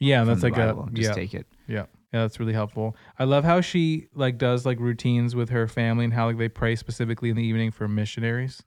[0.00, 0.88] Yeah, that's like Bible.
[0.88, 1.14] a just yeah.
[1.14, 1.46] take it.
[1.66, 1.86] Yeah.
[2.12, 2.96] Yeah, that's really helpful.
[3.18, 6.48] I love how she like does like routines with her family and how like they
[6.48, 8.62] pray specifically in the evening for missionaries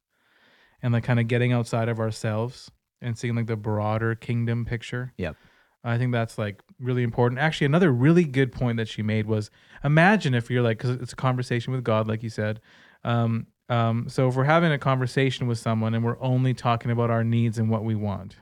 [0.83, 2.69] and like kind of getting outside of ourselves
[3.01, 5.13] and seeing like the broader kingdom picture.
[5.17, 5.37] Yep.
[5.83, 7.39] I think that's like really important.
[7.39, 9.49] Actually, another really good point that she made was
[9.83, 12.59] imagine if you're like cuz it's a conversation with God like you said.
[13.03, 17.09] Um um so if we're having a conversation with someone and we're only talking about
[17.09, 18.35] our needs and what we want.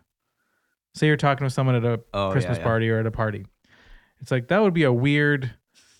[0.94, 2.64] Say you're talking with someone at a Oh, Christmas yeah.
[2.64, 3.46] party or at a party.
[4.22, 5.52] It's like that would be a weird,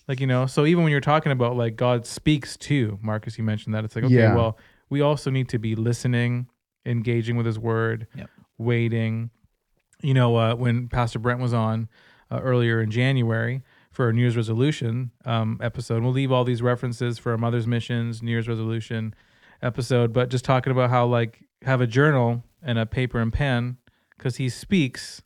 [0.08, 0.46] like you know.
[0.46, 3.94] So even when you're talking about like God speaks to Marcus, you mentioned that it's
[3.96, 4.34] like okay, Yeah.
[4.34, 4.58] well,
[4.90, 6.48] we also need to be listening,
[6.84, 8.28] engaging with His Word, Yep.
[8.58, 9.30] waiting.
[10.02, 11.88] You know, uh, when Pastor Brent was on
[12.30, 16.62] uh, earlier in January for our New Year's resolution um, episode, we'll leave all these
[16.62, 19.14] references for our Mother's Missions New Year's resolution
[19.62, 23.76] episode, but just talking about how like have a journal and a paper and pen
[24.20, 25.22] because He speaks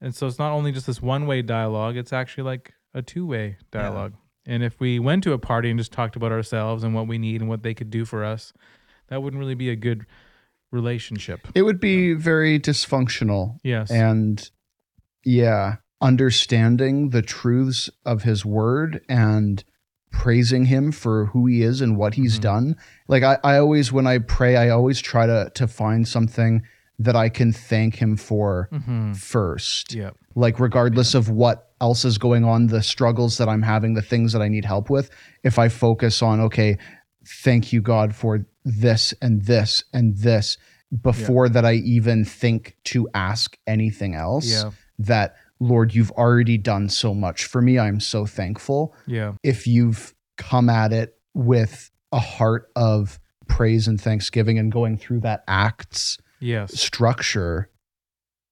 [0.00, 3.26] and so it's not only just this one way dialogue, it's actually like a two
[3.26, 4.14] way dialogue.
[4.46, 7.18] And if we went to a party and just talked about ourselves and what we
[7.18, 8.52] need and what they could do for us,
[9.08, 10.06] that wouldn't really be a good
[10.70, 11.48] relationship.
[11.54, 13.58] It would be very dysfunctional.
[13.64, 13.90] Yes.
[13.90, 14.48] And
[15.24, 19.64] yeah, understanding the truths of his word and
[20.12, 22.42] praising him for who he is and what he's Mhm.
[22.42, 22.76] done.
[23.08, 26.62] Like I, I always when I pray, I always try to to find something
[26.98, 29.94] that I can thank him for hmm first.
[29.94, 30.10] Yeah.
[30.34, 34.32] Like regardless of what else is going on, the struggles that I'm having, the things
[34.32, 35.10] that I need help with,
[35.44, 36.76] if I focus on, okay,
[37.24, 40.58] thank you, God, for this and this and this
[41.02, 44.70] before that I even think to ask anything else, Yeah.
[44.98, 47.78] that Lord, you've already done so much for me.
[47.78, 48.94] I'm so thankful.
[49.06, 49.32] Yeah.
[49.42, 53.18] If you've come at it with a heart of
[53.48, 56.78] praise and thanksgiving and going through that acts Yes.
[56.80, 57.70] structure,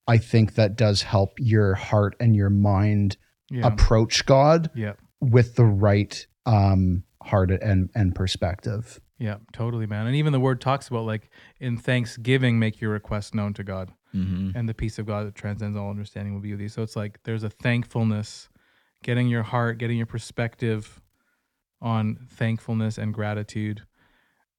[0.06, 3.16] I think that does help your heart and your mind
[3.50, 3.66] Yeah.
[3.66, 4.94] approach God Yeah.
[5.20, 9.00] with the right um, heart and and perspective.
[9.18, 9.38] Yeah.
[9.52, 10.06] Totally, man.
[10.06, 11.28] And even the word talks about like
[11.58, 13.92] in thanksgiving, make your request known to God.
[14.14, 14.56] Mm-hmm.
[14.56, 16.68] and the peace of God that transcends all understanding will be with you.
[16.70, 18.48] So it's like there's a thankfulness,
[19.02, 21.02] getting your heart, getting your perspective
[21.82, 23.82] on thankfulness and gratitude.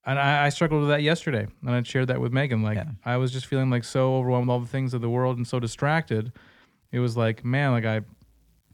[0.08, 2.64] And I, I struggled with that yesterday, and I shared that with Megan.
[2.64, 2.91] Like Yeah.
[3.05, 5.45] I was just feeling like so overwhelmed with all the things of the world and
[5.45, 6.32] so distracted.
[6.91, 8.01] It was like, man, like I,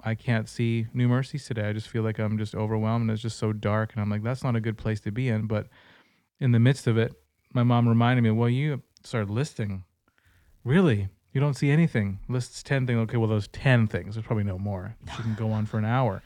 [0.03, 1.67] I can't see new mercies today.
[1.67, 3.93] I just feel like I'm just overwhelmed, and it's just so dark.
[3.93, 5.47] And I'm like, that's not a good place to be in.
[5.47, 5.67] But
[6.39, 7.13] in the midst of it,
[7.51, 9.83] my mom reminded me, well, you started listing
[10.63, 11.09] Really?
[11.33, 12.19] You don't see anything?
[12.29, 12.99] Lists 10 things.
[12.99, 14.15] Okay, well, those 10 things.
[14.15, 14.95] There's probably no more.
[15.17, 16.21] She can go on for an hour.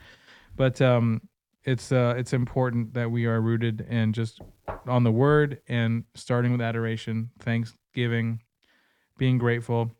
[0.54, 1.22] But um,
[1.68, 4.40] it's uh, it's important that we are rooted and just
[4.86, 8.42] on the word and starting with adoration, thanksgiving,
[9.18, 9.90] being grateful.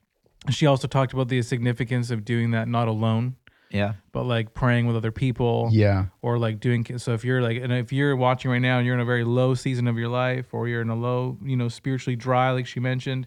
[0.51, 3.35] She also talked about the significance of doing that not alone,
[3.71, 3.95] Yeah.
[4.13, 7.73] but like praying with other people Yeah, or like doing so if you're like and
[7.73, 10.55] if you're watching right now and you're in a very low season of your life
[10.55, 13.27] or you're in a low you know spiritually dry like she mentioned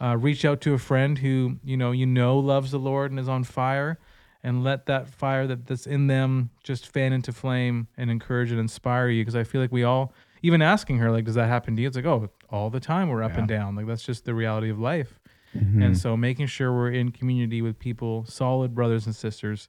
[0.00, 3.20] uh, reach out to a friend who you know you know loves the lord and
[3.20, 3.98] is on fire
[4.42, 8.60] and let that fire that, that's in them just fan into flame and encourage and
[8.60, 9.22] inspire you.
[9.22, 10.12] Because i feel like we all
[10.42, 11.88] even asking her like does that happen to you?
[11.88, 13.76] It's like oh all the time we're up and down.
[13.76, 15.18] Like that's just the reality of life.
[15.54, 15.82] Mm-hmm.
[15.82, 19.68] and so making sure we're in community with people solid brothers and sisters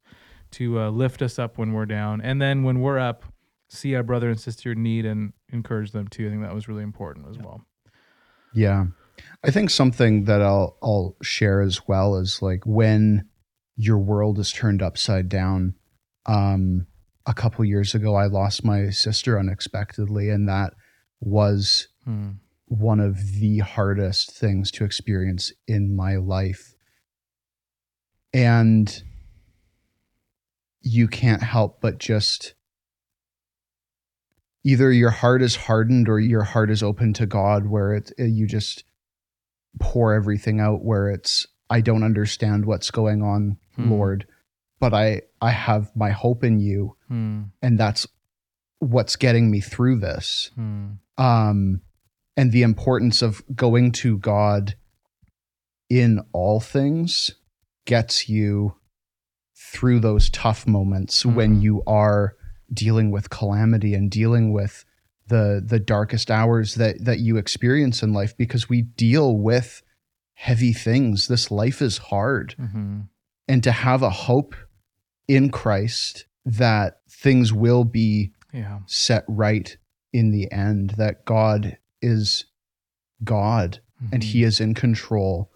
[0.52, 2.22] to uh, lift us up when we're down.
[2.22, 3.26] And then when we're up
[3.74, 6.28] see our brother and sister in need and encourage them too.
[6.28, 7.62] I think that was really important as well.
[8.54, 8.86] Yeah.
[9.44, 13.28] I think something that I'll I'll share as well is like when
[13.76, 15.76] your world is turned upside down.
[16.26, 16.88] Um,
[17.26, 20.74] a couple years ago, I lost my sister unexpectedly, and that
[21.20, 22.32] was Hmm.
[22.66, 26.76] one of the hardest things to experience in my life.
[28.34, 29.04] And
[30.82, 32.56] you can't help but just
[34.66, 38.48] either your heart is hardened or your heart is open to God, where it, you
[38.48, 38.84] just
[39.80, 43.90] pour everything out, where it's, I don't understand what's going on, Hmm.
[43.92, 44.28] Lord,
[44.80, 46.96] but I, I have my hope in you.
[47.08, 47.44] Hmm.
[47.62, 48.08] And that's
[48.80, 50.92] what's getting me through this Hmm.
[51.18, 51.82] um,
[52.36, 54.76] and the importance of going to God
[55.90, 57.32] in all things
[57.86, 58.76] gets you
[59.56, 61.62] through those tough moments when Mhm.
[61.62, 62.36] you are
[62.74, 64.84] dealing with calamity and dealing with
[65.28, 69.82] the the darkest hours that that you experience in life because we deal with
[70.34, 73.08] heavy things this life is hard Mhm.
[73.48, 74.56] And to have a hope
[75.28, 78.80] in Christ that things will be Yeah.
[78.86, 79.76] set right
[80.12, 82.46] in the end that God is
[83.24, 83.80] God
[84.12, 84.26] and Mhm.
[84.26, 85.50] he is in control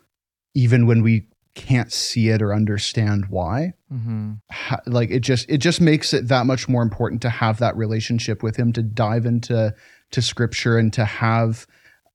[0.54, 4.40] even when we can't see it or understand why Mhm.
[4.52, 7.76] ha- like it just it just makes it that much more important to have that
[7.76, 9.74] relationship with him to dive into
[10.12, 11.66] to scripture and to have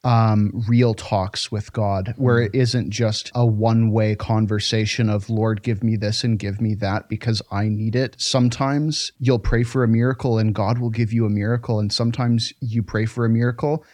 [0.05, 5.63] um real talks with God where it isn't just a one way conversation of lord
[5.63, 9.85] give me this and give me that because I need it sometimes you'll pray for
[9.85, 13.29] a miracle and God will give you a miracle and sometimes you pray for a
[13.31, 13.85] miracle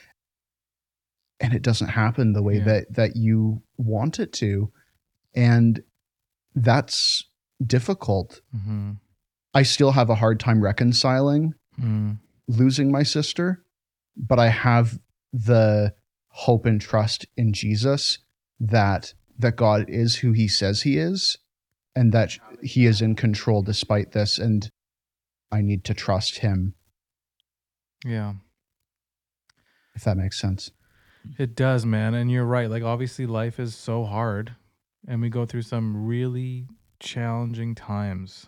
[1.40, 2.64] and it doesn't happen the way Yeah.
[2.64, 4.72] that that you want it to
[5.34, 5.82] and
[6.54, 7.24] that's
[7.64, 8.96] difficult Mhm.
[9.52, 12.18] I still have a hard time reconciling Mm.
[12.48, 13.62] losing my sister,
[14.16, 14.98] but I have
[15.33, 15.95] the
[16.29, 18.18] hope and trust in Jesus
[18.61, 21.37] that that God is who he says he is
[21.95, 24.68] and that he is in control despite this and
[25.53, 26.74] I need to trust him
[28.05, 28.35] Yeah.
[29.95, 30.70] if that makes sense.
[31.39, 32.14] It does, man.
[32.14, 32.70] And you're right.
[32.70, 34.55] Like, obviously, life is so hard,
[35.07, 36.66] and we go through some really
[37.01, 38.47] challenging times.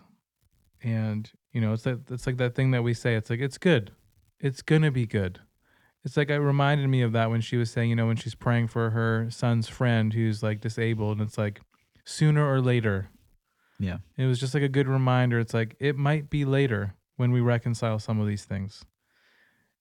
[0.81, 3.57] And, you know, it's that, it's like that thing that we say it's like, it's
[3.57, 3.91] good.
[4.39, 5.39] It's going to be good.
[6.03, 8.35] It's like, it reminded me of that when she was saying, you know, when she's
[8.35, 11.61] praying for her son's friend who's like disabled, and it's like,
[12.05, 13.09] sooner or later.
[13.79, 13.97] Yeah.
[14.17, 15.39] It was just like a good reminder.
[15.39, 18.83] It's like, it might be later when we reconcile some of these things.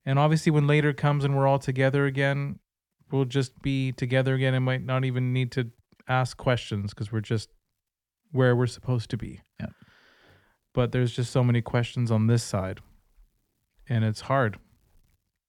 [0.05, 2.59] And obviously, when later comes and we're all together again,
[3.11, 5.71] we'll just be together again and might not even need to
[6.09, 7.51] ask questions because we're just
[8.33, 9.41] where we're supposed to be.
[9.59, 9.67] Yeah.
[10.73, 12.81] But there's just so many questions on this side,
[13.89, 14.59] and it's hard.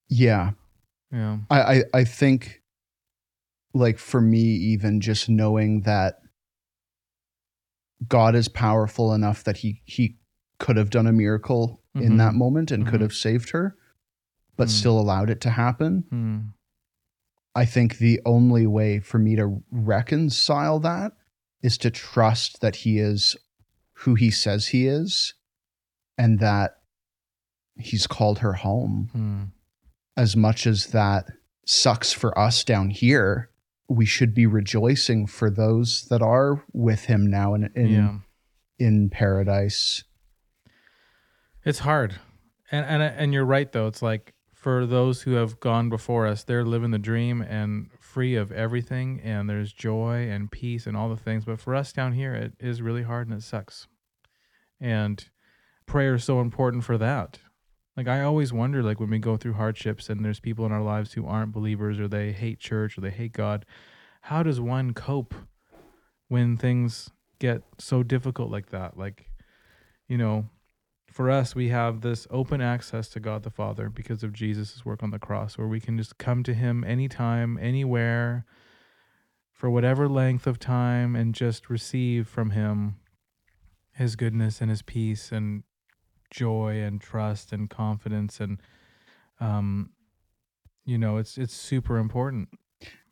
[0.09, 0.51] Yeah.
[1.11, 1.39] Yeah.
[1.49, 2.61] I, I I think
[3.73, 6.19] like for me even just knowing that
[8.07, 10.17] God is powerful enough that he he
[10.59, 12.17] could have done a miracle in Mhm.
[12.19, 13.03] that moment and could Mhm.
[13.03, 13.75] have saved her
[14.57, 14.71] but Mm.
[14.71, 16.03] still allowed it to happen.
[16.09, 16.39] Hmm.
[17.55, 21.13] I think the only way for me to reconcile that
[21.61, 23.35] is to trust that he is
[24.03, 25.33] who he says he is
[26.17, 26.81] and that
[27.75, 29.43] he's called her home Hmm.
[30.17, 31.25] As much as that
[31.65, 33.49] sucks for us down here,
[33.87, 38.17] we should be rejoicing for those that are with him now in in, yeah.
[38.79, 40.03] in paradise.
[41.65, 42.19] It's hard,
[42.71, 43.87] and and and you're right though.
[43.87, 48.35] It's like for those who have gone before us, they're living the dream and free
[48.35, 51.45] of everything, and there's joy and peace and all the things.
[51.45, 53.87] But for us down here, it is really hard and it sucks.
[54.79, 55.27] And
[55.87, 57.39] prayer is so important for that.
[57.97, 60.81] Like I always wonder, like when we go through hardships and there's people in our
[60.81, 63.65] lives who aren't believers or they hate church or they hate God,
[64.21, 65.35] how does one cope
[66.29, 68.97] when things get so difficult like that?
[68.97, 69.29] Like,
[70.07, 70.47] you know,
[71.11, 75.03] for us, we have this open access to God the Father because of Jesus' work
[75.03, 78.45] on the cross, where we can just come to Him anytime, anywhere,
[79.51, 82.95] for whatever length of time, and just receive from Him
[83.91, 85.63] His goodness and His peace and
[86.31, 88.59] joy and trust and confidence and,
[89.39, 89.91] um,
[90.85, 92.49] you know, it's it's super important.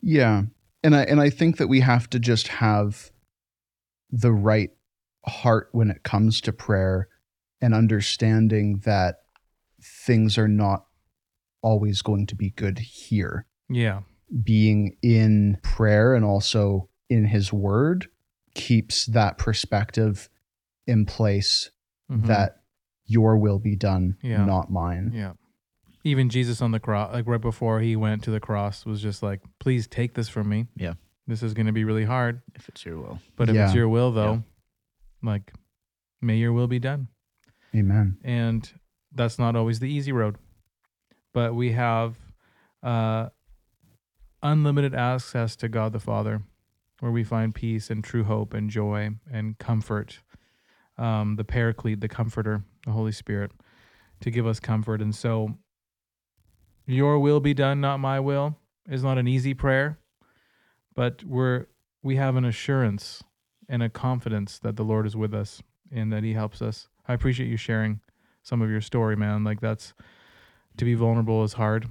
[0.02, 0.44] Yeah.
[0.84, 3.12] And I and I think that we have to just have
[4.10, 4.72] the right
[5.26, 7.08] heart when it comes to prayer
[7.62, 9.18] and understanding that
[9.82, 10.86] things are not
[11.62, 13.46] always going to be good here.
[13.70, 14.02] Yeah,
[14.44, 18.08] Being in prayer and also in his word
[18.56, 20.30] keeps that perspective
[20.88, 21.70] in place
[22.10, 22.26] Mhm.
[22.28, 22.59] that
[23.10, 24.46] your will be done, Yeah.
[24.46, 25.12] not mine.
[25.14, 25.34] Yeah.
[26.04, 29.22] Even Jesus on the cross, like right before he went to the cross, was just
[29.22, 30.68] like, please take this from me.
[30.76, 30.94] Yeah.
[31.28, 32.42] This is going to be really hard.
[32.56, 33.20] if it's your will.
[33.36, 34.44] But if it's your will, though,
[35.22, 35.52] like,
[36.22, 37.08] may your will be done.
[37.76, 38.18] Amen.
[38.24, 38.72] And
[39.14, 40.38] that's not always the easy road.
[41.34, 42.16] But we have
[42.82, 43.30] uh,
[44.42, 46.42] unlimited access to God the Father,
[47.00, 50.20] where we find peace and true hope and joy and comfort.
[50.98, 53.52] Um, the Paraclete, the Comforter, the Holy Spirit,
[54.22, 55.02] to give us comfort.
[55.02, 55.58] And so,
[56.86, 58.58] your will be done, not my will,
[58.90, 60.00] is not an easy prayer,
[60.96, 61.68] but we're
[62.02, 63.24] we have an assurance
[63.68, 65.62] and a confidence that the Lord is with us
[65.92, 66.88] and that He helps us.
[67.08, 68.00] I appreciate you sharing
[68.42, 69.44] some of your story, man.
[69.44, 69.94] Like that's
[70.78, 71.88] to be vulnerable is hard,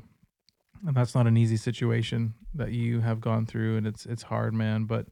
[0.87, 4.55] and that's not an easy situation that you have gone through, and it's it's hard,
[4.55, 4.85] man.
[4.85, 5.07] But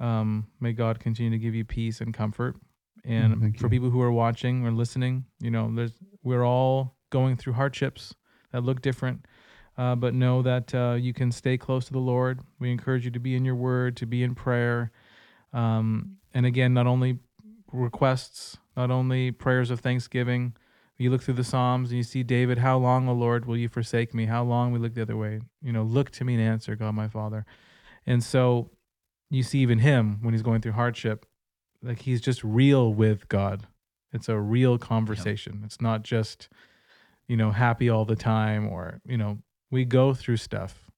[0.00, 2.56] um, may God continue to give you peace and comfort.
[3.04, 3.70] And thank for you.
[3.70, 5.92] people who are watching or listening, you know, there's
[6.22, 8.14] we're all going through hardships
[8.52, 9.26] that look different.
[9.78, 12.40] Uh, but know that uh, you can stay close to the Lord.
[12.58, 14.90] We encourage you to be in your word, to be in prayer.
[15.54, 17.20] Um, and again, not only
[17.72, 20.54] requests, not only prayers of thanksgiving,
[21.00, 23.70] You look through the Psalms and you see David, how long, O Lord, will you
[23.70, 24.26] forsake me?
[24.26, 25.40] How long we look the other way?
[25.62, 27.46] You know, look to me and answer, God my Father.
[28.06, 28.68] And so
[29.30, 31.24] you see even him when he's going through hardship,
[31.82, 33.66] like he's just real with God.
[34.12, 35.62] It's a real conversation.
[35.64, 36.48] It's not just,
[37.28, 39.38] you know, happy all the time or, you know,
[39.70, 40.90] we go through stuff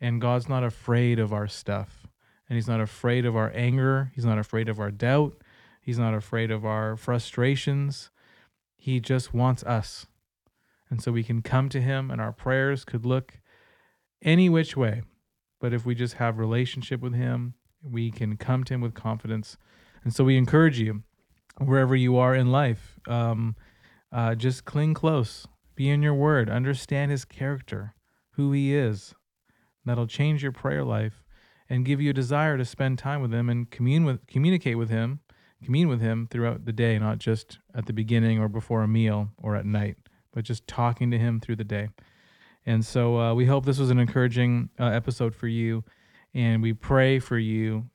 [0.00, 2.06] and God's not afraid of our stuff.
[2.48, 4.10] And he's not afraid of our anger.
[4.14, 5.42] He's not afraid of our doubt.
[5.82, 8.10] He's not afraid of our frustrations.
[8.76, 10.06] He just wants us.
[10.88, 13.40] And so we can come to him and our prayers could look
[14.22, 15.02] any which way.
[15.60, 19.58] But if we just have relationship with him, we can come to him with confidence.
[20.04, 21.02] And so we encourage you,
[21.58, 23.56] wherever you are in life, um,
[24.12, 27.94] uh, just cling close, be in your word, understand his character,
[28.32, 29.14] who he is.
[29.84, 31.24] That'll change your prayer life
[31.68, 34.90] and give you a desire to spend time with him and commune with communicate with
[34.90, 35.20] him,
[35.64, 39.30] commune with him throughout the day, not just at the beginning or before a meal
[39.36, 39.96] or at night,
[40.32, 41.88] but just talking to him through the day.
[42.66, 45.84] And so uh, we hope this was an encouraging uh, episode for you,
[46.34, 47.88] and we pray for you.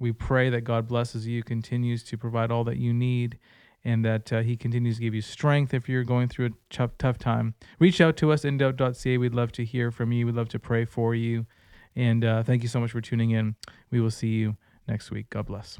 [0.00, 3.38] We pray that God blesses you, continues to provide all that you need,
[3.84, 6.90] and that uh, He continues to give you strength if you're going through a tough,
[6.98, 7.54] tough time.
[7.78, 9.18] Reach out to us, indoubt.ca.
[9.18, 10.26] We'd love to hear from you.
[10.26, 11.46] We'd love to pray for you.
[11.94, 13.56] And uh, thank you so much for tuning in.
[13.90, 14.56] We will see you
[14.88, 15.28] next week.
[15.30, 15.78] God bless.